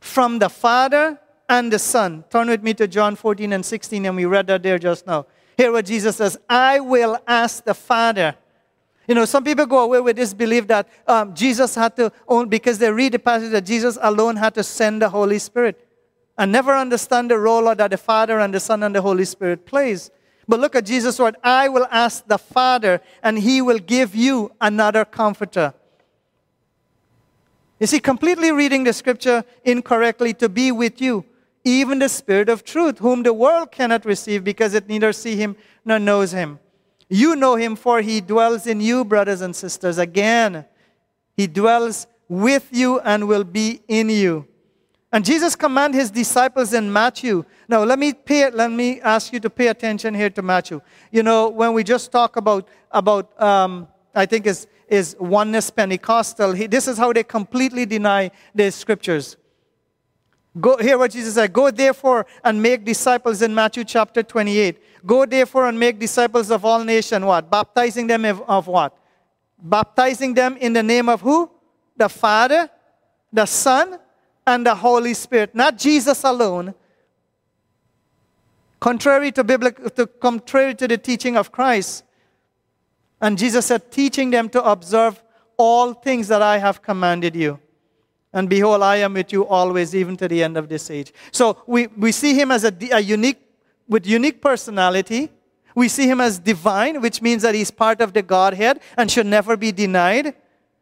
[0.00, 1.18] from the Father
[1.48, 2.24] and the Son.
[2.28, 5.26] Turn with me to John 14 and 16, and we read that there just now.
[5.56, 8.36] Hear what Jesus says I will ask the Father.
[9.08, 12.48] You know, some people go away with this belief that um, Jesus had to, own,
[12.48, 15.84] because they read the passage that Jesus alone had to send the Holy Spirit
[16.36, 19.64] and never understand the role that the Father and the Son and the Holy Spirit
[19.64, 20.10] plays.
[20.46, 24.52] But look at Jesus' word I will ask the Father, and he will give you
[24.60, 25.72] another comforter.
[27.80, 31.24] You see, completely reading the scripture incorrectly to be with you
[31.64, 35.56] even the Spirit of truth, whom the world cannot receive because it neither see him
[35.84, 36.58] nor knows him.
[37.08, 39.98] You know him, for he dwells in you, brothers and sisters.
[39.98, 40.64] Again,
[41.36, 44.46] he dwells with you and will be in you.
[45.10, 47.44] And Jesus commanded his disciples in Matthew.
[47.66, 50.82] Now, let me, pay, let me ask you to pay attention here to Matthew.
[51.10, 56.52] You know, when we just talk about, about um, I think is, is oneness Pentecostal,
[56.52, 59.38] he, this is how they completely deny the scriptures.
[60.60, 61.52] Go, hear what Jesus said.
[61.52, 65.06] Go therefore and make disciples in Matthew chapter 28.
[65.06, 67.24] Go therefore and make disciples of all nations.
[67.24, 67.50] What?
[67.50, 68.96] Baptizing them of, of what?
[69.60, 71.50] Baptizing them in the name of who?
[71.96, 72.70] The Father,
[73.32, 73.98] the Son,
[74.46, 75.54] and the Holy Spirit.
[75.54, 76.74] Not Jesus alone.
[78.80, 82.04] Contrary to biblical, to, contrary to the teaching of Christ.
[83.20, 85.22] And Jesus said, teaching them to observe
[85.56, 87.58] all things that I have commanded you.
[88.32, 91.12] And behold, I am with you always, even to the end of this age.
[91.32, 93.38] So we, we see him as a, a unique,
[93.88, 95.30] with unique personality.
[95.74, 99.26] We see him as divine, which means that he's part of the Godhead and should
[99.26, 100.34] never be denied.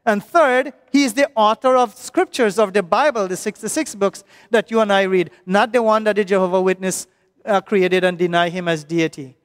[0.04, 4.70] And third, he is the author of scriptures of the Bible, the 66 books that
[4.70, 7.06] you and I read, not the one that the Jehovah Witness
[7.44, 9.36] uh, created and deny him as deity.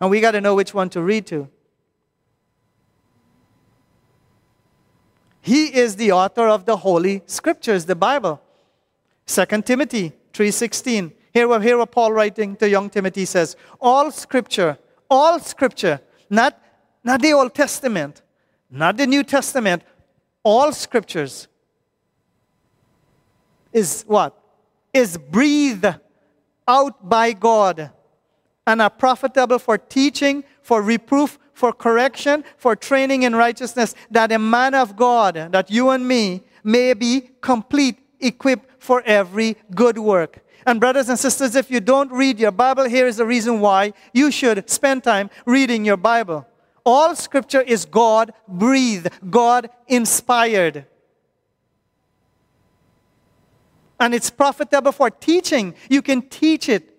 [0.00, 1.48] And we got to know which one to read to.
[5.44, 8.40] He is the author of the Holy Scriptures, the Bible.
[9.26, 11.12] 2 Timothy 3.16.
[11.34, 14.78] Here, here what Paul writing to young Timothy says, all Scripture,
[15.10, 16.58] all Scripture, not,
[17.04, 18.22] not the Old Testament,
[18.70, 19.82] not the New Testament,
[20.42, 21.46] all Scriptures
[23.70, 24.34] is what?
[24.94, 25.84] Is breathed
[26.66, 27.90] out by God
[28.66, 34.38] and are profitable for teaching, for reproof, for correction, for training in righteousness, that a
[34.38, 40.40] man of God, that you and me, may be complete, equipped for every good work.
[40.66, 43.92] And, brothers and sisters, if you don't read your Bible, here is the reason why
[44.12, 46.46] you should spend time reading your Bible.
[46.86, 50.86] All scripture is God breathed, God inspired.
[54.00, 55.74] And it's profitable for teaching.
[55.88, 56.90] You can teach it.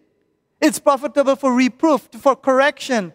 [0.62, 3.14] It's profitable for reproof, for correction,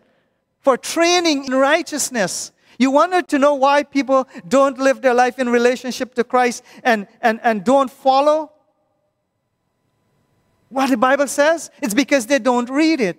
[0.60, 2.52] for training in righteousness.
[2.78, 7.06] You wanted to know why people don't live their life in relationship to Christ and,
[7.20, 8.52] and, and don't follow
[10.70, 11.70] what the Bible says?
[11.82, 13.18] It's because they don't read it.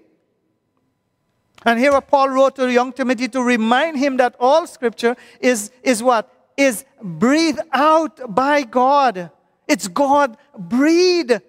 [1.64, 6.02] And here Paul wrote to young Timothy to remind him that all scripture is, is
[6.02, 6.34] what?
[6.58, 9.30] Is breathed out by God.
[9.68, 11.42] It's God breathed.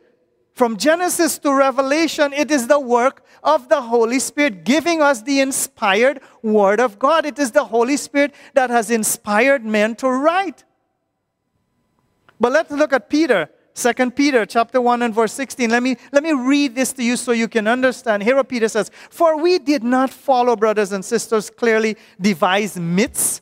[0.55, 5.41] From Genesis to Revelation, it is the work of the Holy Spirit giving us the
[5.41, 7.27] inspired Word of God.
[7.27, 10.65] It is the Holy Spirit that has inspired men to write.
[12.41, 13.49] But let's look at Peter.
[13.75, 15.71] 2 Peter chapter 1 and verse 16.
[15.71, 18.23] Let me, let me read this to you so you can understand.
[18.23, 23.41] Here Peter says, For we did not follow, brothers and sisters, clearly devised myths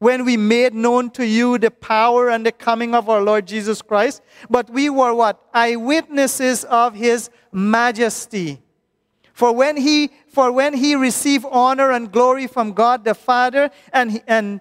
[0.00, 3.82] when we made known to you the power and the coming of our Lord Jesus
[3.82, 5.46] Christ, but we were what?
[5.52, 8.62] Eyewitnesses of his majesty.
[9.40, 14.22] For when he, for when he received honor and glory from God the Father, and,
[14.26, 14.60] and,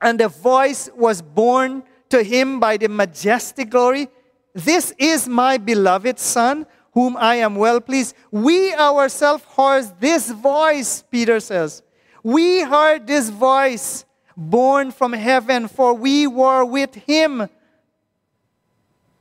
[0.00, 4.08] and the voice was borne to him by the majestic glory,
[4.54, 8.16] This is my beloved Son, whom I am well pleased.
[8.30, 11.82] We ourselves heard this voice, Peter says.
[12.22, 17.50] We heard this voice born from heaven, for we were with him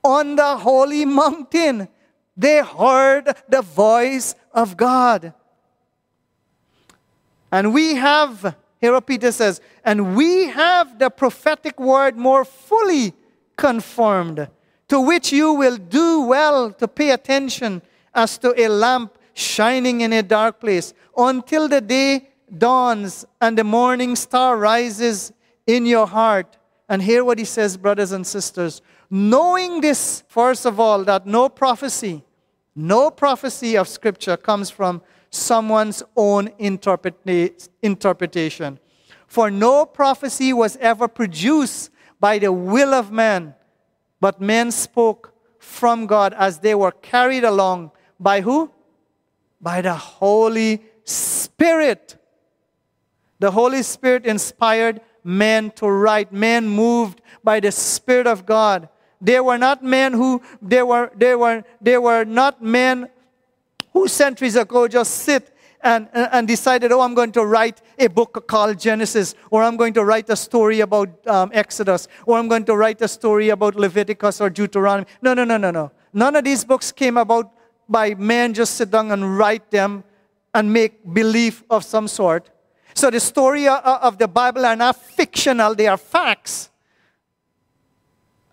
[0.05, 1.89] on the holy mountain.
[2.39, 5.33] They heard the voice of God.
[7.51, 13.13] And we have, here Peter says, and we have the prophetic word more fully
[13.57, 14.47] confirmed,
[14.87, 17.81] to which you will do well to pay attention
[18.15, 23.65] as to a lamp shining in a dark place until the day dawns and the
[23.65, 25.33] morning star rises
[25.67, 26.55] in your heart.
[26.87, 28.81] And hear what he says, brothers and sisters.
[29.09, 32.23] Knowing this, first of all, that no prophecy,
[32.79, 38.79] no prophecy of Scripture comes from someone's own interpretation.
[39.27, 43.53] For no prophecy was ever produced by the will of man,
[44.21, 48.71] but men spoke from God as they were carried along by who?
[49.61, 52.17] By the Holy Spirit.
[53.39, 58.89] The Holy Spirit inspired men to write, men moved by the Spirit of God.
[59.21, 63.09] They were not men who, they were, they were, they were not men
[63.93, 68.47] who centuries ago just sit and, and decided, oh, I'm going to write a book
[68.47, 72.65] called Genesis, or I'm going to write a story about um, Exodus, or I'm going
[72.65, 75.07] to write a story about Leviticus or Deuteronomy.
[75.21, 75.91] No, no, no, no, no.
[76.13, 77.51] None of these books came about
[77.87, 80.03] by men just sit down and write them
[80.53, 82.49] and make belief of some sort.
[82.93, 86.69] So the story of the Bible are not fictional, they are facts.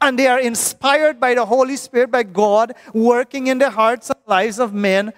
[0.07, 4.21] And they are inspired by the Holy Spirit, by God, working in the hearts and
[4.25, 5.13] lives of men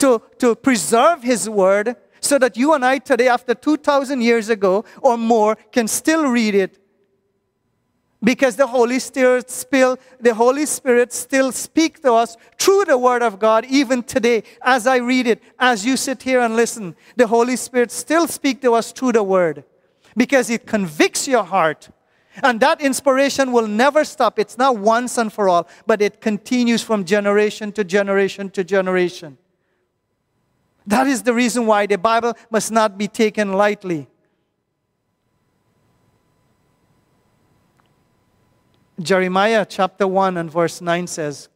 [0.00, 4.84] to, to preserve His Word so that you and I today, after 2,000 years ago
[5.00, 6.78] or more, can still read it
[8.22, 13.22] because the Holy Spirit still, the Holy Spirit still speak to us through the Word
[13.22, 14.42] of God even today.
[14.60, 18.60] As I read it, as you sit here and listen, the Holy Spirit still speak
[18.60, 19.64] to us through the Word
[20.14, 21.88] because it convicts your heart.
[22.42, 24.38] And that inspiration will never stop.
[24.38, 29.38] It's not once and for all, but it continues from generation to generation to generation.
[30.86, 34.08] That is the reason why the Bible must not be taken lightly.
[39.00, 41.48] Jeremiah chapter 1 and verse 9 says,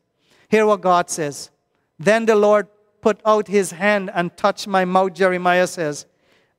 [0.49, 1.51] Hear what God says.
[1.99, 2.69] Then the Lord
[3.01, 6.07] put out his hand and touched my mouth, Jeremiah says.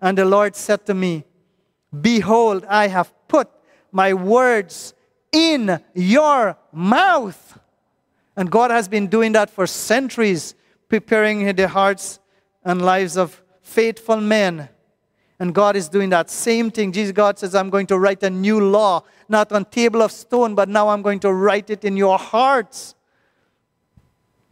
[0.02, 1.26] And the Lord said to me,
[2.02, 3.50] Behold, I have put
[3.94, 4.94] my words
[5.32, 7.60] in your mouth.
[8.36, 10.56] And God has been doing that for centuries,
[10.90, 12.20] preparing the hearts
[12.66, 14.70] and lives of faithful men
[15.44, 16.94] and God is doing that same thing.
[16.94, 20.56] Jesus, God says, I'm going to write a new law, not on table of stone,
[20.56, 22.96] but now I'm going to write it in your hearts.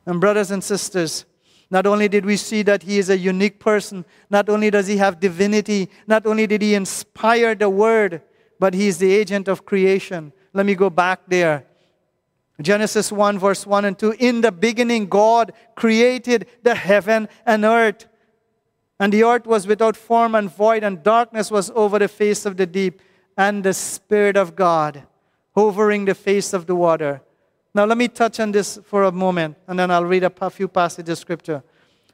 [0.06, 1.24] And brothers and sisters,
[1.70, 4.98] not only did we see that he is a unique person, not only does he
[4.98, 8.22] have divinity, not only did he inspire the word,
[8.62, 10.32] but he is the agent of creation.
[10.54, 11.66] Let me go back there.
[12.62, 14.12] Genesis 1, verse 1 and 2.
[14.20, 18.06] In the beginning, God created the heaven and earth.
[19.00, 22.56] And the earth was without form and void, and darkness was over the face of
[22.56, 23.02] the deep,
[23.36, 25.08] and the Spirit of God
[25.56, 27.20] hovering the face of the water.
[27.74, 30.68] Now, let me touch on this for a moment, and then I'll read a few
[30.68, 31.64] passages of scripture.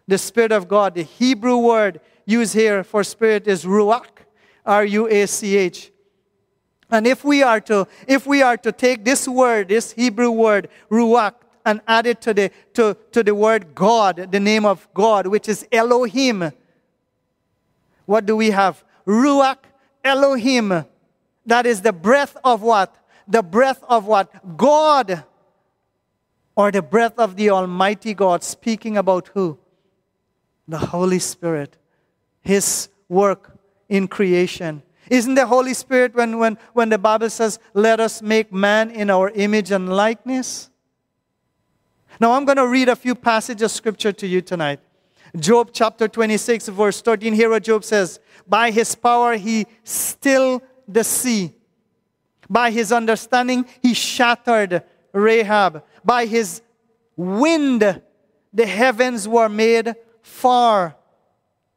[0.08, 4.24] The Spirit of God, the Hebrew word used here for spirit is ruach,
[4.66, 5.92] R U A C H.
[6.90, 10.70] And if we are to if we are to take this word, this Hebrew word,
[10.90, 11.34] ruach,
[11.66, 15.50] and add it to the to, to the word God, the name of God, which
[15.50, 16.52] is Elohim,
[18.06, 18.84] what do we have?
[19.06, 19.58] Ruach
[20.04, 20.86] Elohim.
[21.46, 22.96] That is the breath of what?
[23.28, 24.58] The breath of what?
[24.58, 25.24] God.
[26.56, 28.44] Or the breath of the Almighty God.
[28.44, 29.60] Speaking about who?
[30.68, 31.78] The Holy Spirit.
[32.42, 33.58] His work
[33.90, 34.84] in creation.
[35.10, 39.10] Isn't the Holy Spirit when, when, when the Bible says, let us make man in
[39.10, 40.70] our image and likeness?
[42.20, 44.80] Now I'm going to read a few passages of scripture to you tonight.
[45.36, 47.34] Job chapter 26, verse 13.
[47.34, 51.54] Here what Job says By his power he stilled the sea.
[52.50, 55.84] By his understanding he shattered Rahab.
[56.04, 56.62] By his
[57.16, 58.02] wind
[58.54, 60.96] the heavens were made far.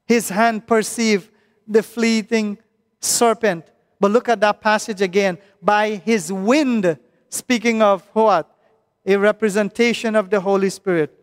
[0.07, 1.31] His hand perceived
[1.67, 2.59] the fleeting
[3.01, 3.65] serpent.
[3.99, 5.39] But look at that passage again.
[5.63, 6.99] By his wind,
[7.29, 8.55] speaking of what?
[9.05, 11.17] A representation of the Holy Spirit.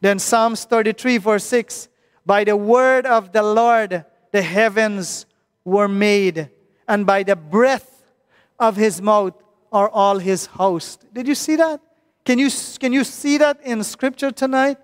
[0.00, 1.88] Then Psalms 33, verse 6
[2.24, 5.26] By the word of the Lord the heavens
[5.64, 6.50] were made,
[6.86, 8.04] and by the breath
[8.58, 9.34] of his mouth
[9.72, 11.04] are all his host.
[11.12, 11.80] Did you see that?
[12.24, 14.78] Can you, can you see that in Scripture tonight?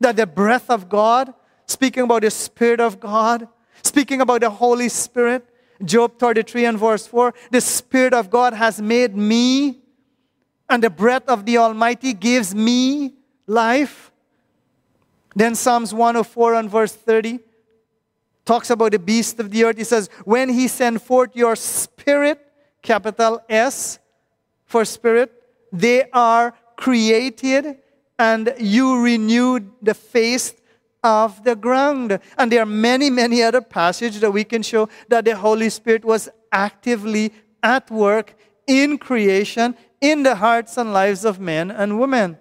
[0.00, 1.32] That the breath of God,
[1.66, 3.48] speaking about the Spirit of God,
[3.94, 5.46] speaking about the Holy Spirit,
[5.84, 9.78] Job 33 and verse 4 the Spirit of God has made me,
[10.68, 13.14] and the breath of the Almighty gives me
[13.46, 14.10] life.
[15.36, 17.38] Then Psalms 104 and verse 30
[18.44, 19.78] talks about the beast of the earth.
[19.78, 22.40] He says, When he sent forth your spirit,
[22.82, 24.00] capital S
[24.66, 25.30] for spirit,
[25.70, 27.78] they are created
[28.18, 30.52] and you renewed the face
[31.04, 32.18] of the ground.
[32.36, 36.04] And there are many, many other passages that we can show that the Holy Spirit
[36.04, 37.32] was actively
[37.62, 38.34] at work
[38.66, 42.38] in creation, in the hearts and lives of men and women.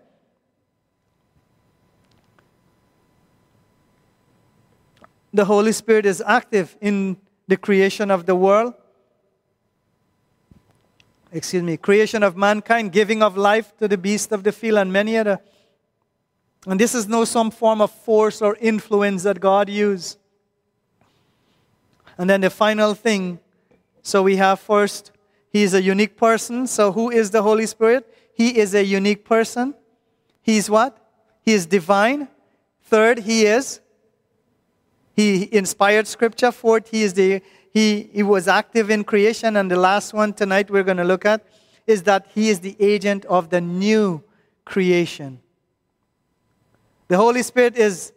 [5.34, 8.76] the Holy Spirit is active in the creation of the world.
[11.32, 14.94] Excuse me, creation of mankind, giving of life to the beast of the field, and
[14.94, 15.40] many other.
[16.66, 20.18] And this is no some form of force or influence that God used.
[22.18, 23.40] And then the final thing
[24.02, 25.12] so we have first,
[25.50, 26.68] He is a unique person.
[26.68, 28.06] So who is the Holy Spirit?
[28.34, 29.76] He is a unique person.
[30.42, 30.98] He is what?
[31.42, 32.28] He is divine.
[32.84, 33.80] Third, He is
[35.16, 36.52] he inspired scripture.
[36.52, 37.42] Fourth, he, is the,
[37.72, 39.56] he, he was active in creation.
[39.56, 41.46] And the last one tonight we're going to look at
[41.86, 44.24] is that he is the agent of the new
[44.66, 45.40] creation.
[47.14, 48.12] The Holy Spirit is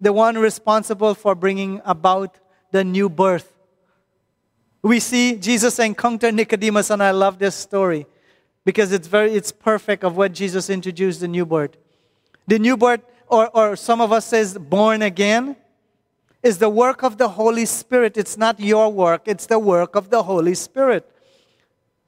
[0.00, 2.38] the one responsible for bringing about
[2.70, 3.52] the new birth.
[4.80, 8.06] We see Jesus encounter Nicodemus, and I love this story
[8.64, 11.76] because it's very it's perfect of what Jesus introduced the new birth.
[12.46, 15.54] The new birth, or, or some of us says born again,
[16.42, 18.16] is the work of the Holy Spirit.
[18.16, 21.04] It's not your work, it's the work of the Holy Spirit.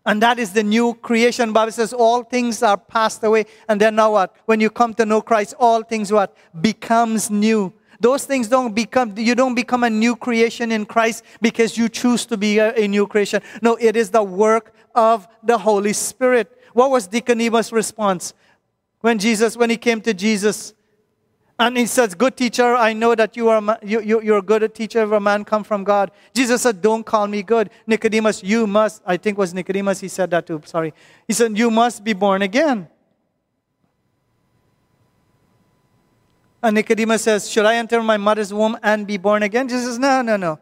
[0.07, 1.53] And that is the new creation.
[1.53, 3.44] Bible says all things are passed away.
[3.68, 4.34] And then now what?
[4.46, 6.36] When you come to know Christ, all things what?
[6.61, 7.72] Becomes new.
[8.01, 12.24] Those things don't become, you don't become a new creation in Christ because you choose
[12.26, 13.42] to be a, a new creation.
[13.61, 16.51] No, it is the work of the Holy Spirit.
[16.72, 18.32] What was Deacon Nicodemus' response?
[19.03, 20.72] When Jesus, when he came to Jesus,
[21.61, 24.74] and he says, Good teacher, I know that you are, you, you, you're a good
[24.74, 26.11] teacher of a man come from God.
[26.34, 27.68] Jesus said, Don't call me good.
[27.86, 30.94] Nicodemus, you must, I think was Nicodemus, he said that too, sorry.
[31.28, 32.88] He said, You must be born again.
[36.62, 39.68] And Nicodemus says, Should I enter my mother's womb and be born again?
[39.68, 40.58] Jesus says, No, no, no.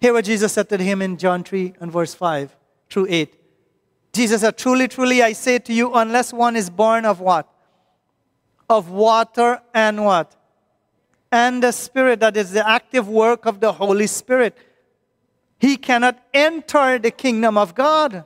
[0.00, 2.54] Hear what Jesus said to him in John 3 and verse 5
[2.90, 3.34] through 8.
[4.12, 7.50] Jesus said, Truly, truly, I say to you, unless one is born of what?
[8.68, 10.34] Of water and what?
[11.30, 14.56] And the Spirit, that is the active work of the Holy Spirit.
[15.58, 18.24] He cannot enter the kingdom of God.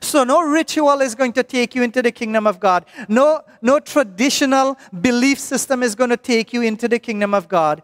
[0.00, 2.84] So no ritual is going to take you into the kingdom of God.
[3.08, 7.82] No, no traditional belief system is going to take you into the kingdom of God.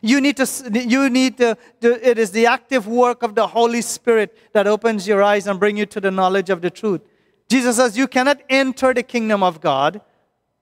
[0.00, 3.82] You need to, you need to, to, it is the active work of the Holy
[3.82, 7.00] Spirit that opens your eyes and bring you to the knowledge of the truth.
[7.48, 10.00] Jesus says you cannot enter the kingdom of God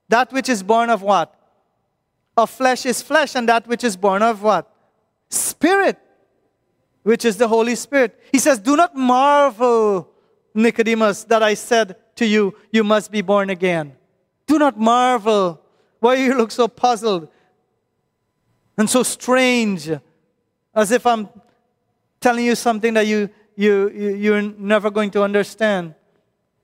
[0.09, 1.33] that which is born of what?
[2.37, 4.71] Of flesh is flesh, and that which is born of what?
[5.29, 5.97] Spirit,
[7.03, 8.19] which is the Holy Spirit.
[8.31, 10.09] He says, Do not marvel,
[10.53, 13.93] Nicodemus, that I said to you, You must be born again.
[14.47, 15.61] Do not marvel.
[15.99, 17.29] Why you look so puzzled
[18.77, 19.89] and so strange,
[20.73, 21.29] as if I'm
[22.19, 25.95] telling you something that you, you, you, you're never going to understand.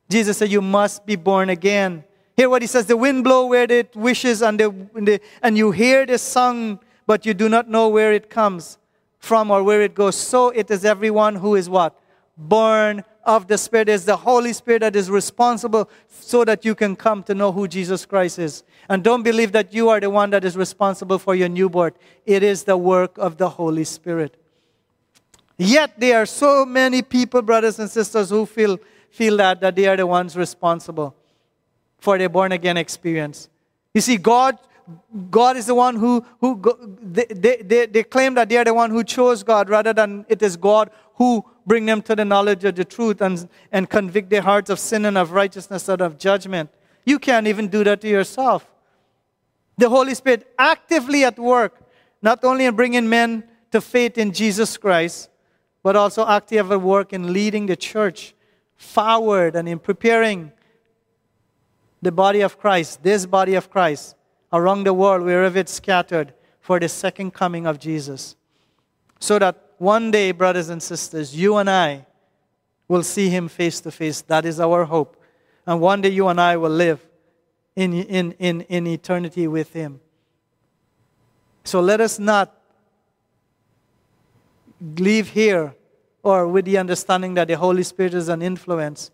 [0.09, 2.03] Jesus said, You must be born again.
[2.41, 6.07] Hear what he says the wind blow where it wishes, and, the, and you hear
[6.07, 8.79] the song, but you do not know where it comes
[9.19, 11.95] from or where it goes, so it is everyone who is what?
[12.35, 13.89] Born of the Spirit.
[13.89, 17.67] Is the Holy Spirit that is responsible so that you can come to know who
[17.67, 18.63] Jesus Christ is.
[18.89, 21.91] And don't believe that you are the one that is responsible for your newborn.
[22.25, 24.35] It is the work of the Holy Spirit.
[25.59, 28.79] Yet there are so many people, brothers and sisters, who feel,
[29.11, 31.15] feel that, that they are the ones responsible
[32.01, 33.47] for their born again experience.
[33.93, 34.57] You see, God,
[35.29, 36.61] God is the one who, who
[37.01, 37.25] they,
[37.63, 40.57] they, they claim that they are the one who chose God rather than it is
[40.57, 44.71] God who bring them to the knowledge of the truth and, and convict their hearts
[44.71, 46.71] of sin and of righteousness and of judgment.
[47.05, 48.65] You can't even do that to yourself.
[49.77, 51.81] The Holy Spirit actively at work,
[52.21, 55.29] not only in bringing men to faith in Jesus Christ,
[55.83, 58.33] but also active at work in leading the church
[58.75, 60.51] forward and in preparing
[62.01, 64.15] the body of Christ, this body of Christ,
[64.51, 68.35] around the world, wherever it's scattered, for the second coming of Jesus.
[69.19, 72.05] So that one day, brothers and sisters, you and I
[72.87, 74.21] will see him face to face.
[74.21, 75.21] That is our hope.
[75.65, 77.07] And one day you and I will live
[77.75, 79.99] in, in, in, in eternity with him.
[81.63, 82.55] So let us not
[84.97, 85.75] leave here
[86.23, 89.11] or with the understanding that the Holy Spirit is an influence.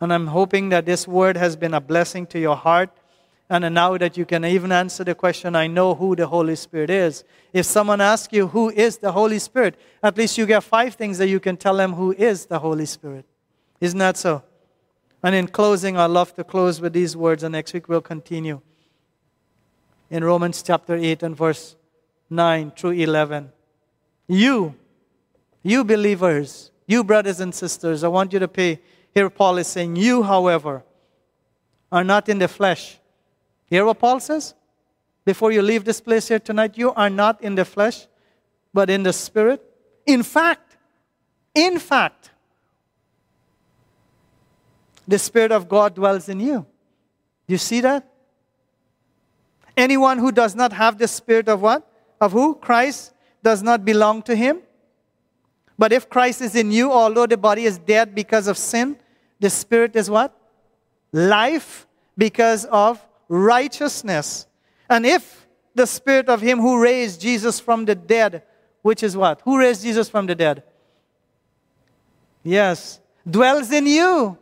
[0.00, 2.90] And I'm hoping that this word has been a blessing to your heart.
[3.48, 6.90] And now that you can even answer the question, I know who the Holy Spirit
[6.90, 7.24] is.
[7.52, 11.18] If someone asks you who is the Holy Spirit, at least you get five things
[11.18, 13.24] that you can tell them who is the Holy Spirit.
[13.80, 14.42] Isn't that so?
[15.22, 18.60] And in closing, I'd love to close with these words, and next week we'll continue.
[20.10, 21.76] In Romans chapter 8 and verse
[22.30, 23.52] 9 through 11.
[24.28, 24.74] You,
[25.62, 28.80] you believers, you brothers and sisters, I want you to pay.
[29.16, 30.84] Here Paul is saying, You, however,
[31.90, 32.98] are not in the flesh.
[33.64, 34.52] Hear what Paul says?
[35.24, 38.08] Before you leave this place here tonight, you are not in the flesh,
[38.74, 39.64] but in the spirit.
[40.04, 40.76] In fact,
[41.54, 42.30] in fact,
[45.08, 46.66] the Spirit of God dwells in you.
[47.46, 48.06] You see that?
[49.78, 51.90] Anyone who does not have the Spirit of what?
[52.20, 52.56] Of who?
[52.56, 54.60] Christ does not belong to him.
[55.78, 58.98] But if Christ is in you, although the body is dead because of sin,
[59.40, 60.36] the Spirit is what?
[61.12, 64.46] Life because of righteousness.
[64.88, 68.42] And if the Spirit of Him who raised Jesus from the dead,
[68.82, 69.40] which is what?
[69.44, 70.62] Who raised Jesus from the dead?
[72.42, 74.38] Yes, dwells in you.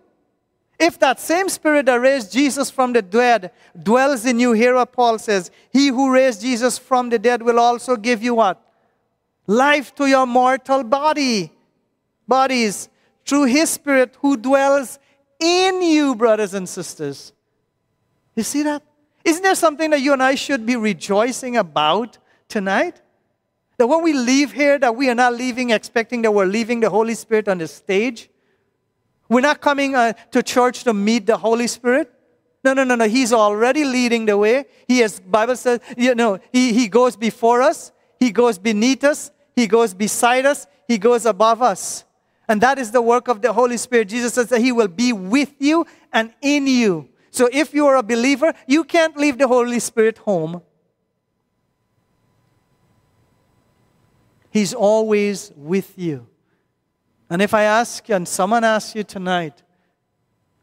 [0.79, 4.93] If that same Spirit that raised Jesus from the dead dwells in you, here what
[4.93, 8.61] Paul says, He who raised Jesus from the dead will also give you what?
[9.47, 11.53] Life to your mortal body.
[12.27, 12.89] Bodies
[13.25, 14.99] through His Spirit who dwells
[15.41, 17.33] in you, brothers and sisters.
[18.35, 18.83] You see that?
[19.25, 22.19] Isn't there something that you and I should be rejoicing about
[22.49, 23.01] tonight?
[23.79, 26.91] That when we leave here, that we are not leaving expecting that we're leaving the
[26.91, 28.29] Holy Spirit on the stage.
[29.29, 32.13] We're not coming uh, to church to meet the Holy Spirit.
[32.63, 33.09] No, no, no, no.
[33.09, 34.67] He's already leading the way.
[34.87, 37.93] He has, Bible says, you know, he, he goes before us.
[38.21, 39.31] He goes beneath us.
[39.57, 40.67] He goes beside us.
[40.87, 42.05] He goes above us.
[42.47, 44.09] And that is the work of the Holy Spirit.
[44.09, 47.09] Jesus says that He will be with you and in you.
[47.31, 50.63] So if you are a believer, you can't leave the Holy Spirit home.
[54.51, 56.29] He's always with you.
[57.29, 59.63] And if I ask you, and someone asks you tonight,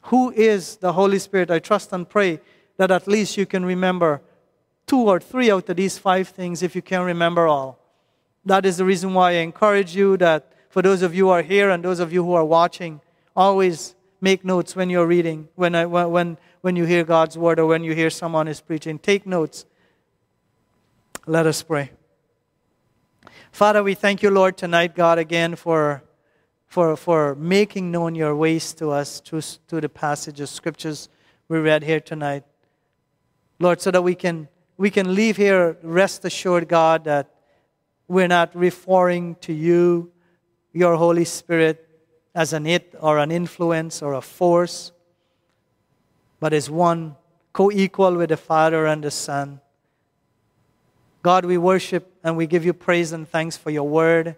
[0.03, 1.51] who is the Holy Spirit?
[1.51, 2.39] I trust and pray
[2.77, 4.21] that at least you can remember
[4.87, 7.79] two or three out of these five things if you can remember all.
[8.45, 11.43] That is the reason why I encourage you that for those of you who are
[11.43, 13.01] here and those of you who are watching,
[13.35, 17.67] always make notes when you're reading, when, I, when, when you hear God's word or
[17.67, 18.97] when you hear someone is preaching.
[18.97, 19.65] Take notes.
[21.27, 21.91] Let us pray.
[23.51, 26.03] Father, we thank you, Lord, tonight, God, again for
[26.71, 31.09] for, for making known your ways to us through, through the passage of scriptures
[31.49, 32.45] we read here tonight.
[33.59, 34.47] Lord, so that we can,
[34.77, 37.29] we can leave here rest assured, God, that
[38.07, 40.13] we're not referring to you,
[40.73, 41.87] your Holy Spirit,
[42.33, 44.91] as an it or an influence or a force,
[46.39, 47.15] but as one
[47.53, 49.59] co equal with the Father and the Son.
[51.23, 54.35] God, we worship and we give you praise and thanks for your word.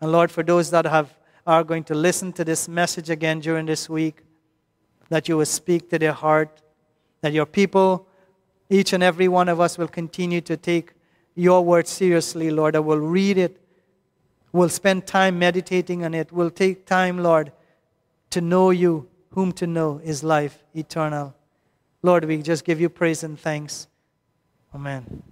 [0.00, 1.12] And Lord, for those that have
[1.46, 4.22] are going to listen to this message again during this week,
[5.08, 6.62] that you will speak to their heart,
[7.20, 8.06] that your people,
[8.70, 10.92] each and every one of us, will continue to take
[11.34, 13.60] your word seriously, Lord, that will read it,
[14.52, 17.52] will spend time meditating on it, We'll take time, Lord,
[18.30, 21.34] to know you, whom to know is life eternal.
[22.02, 23.86] Lord, we just give you praise and thanks.
[24.74, 25.31] Amen.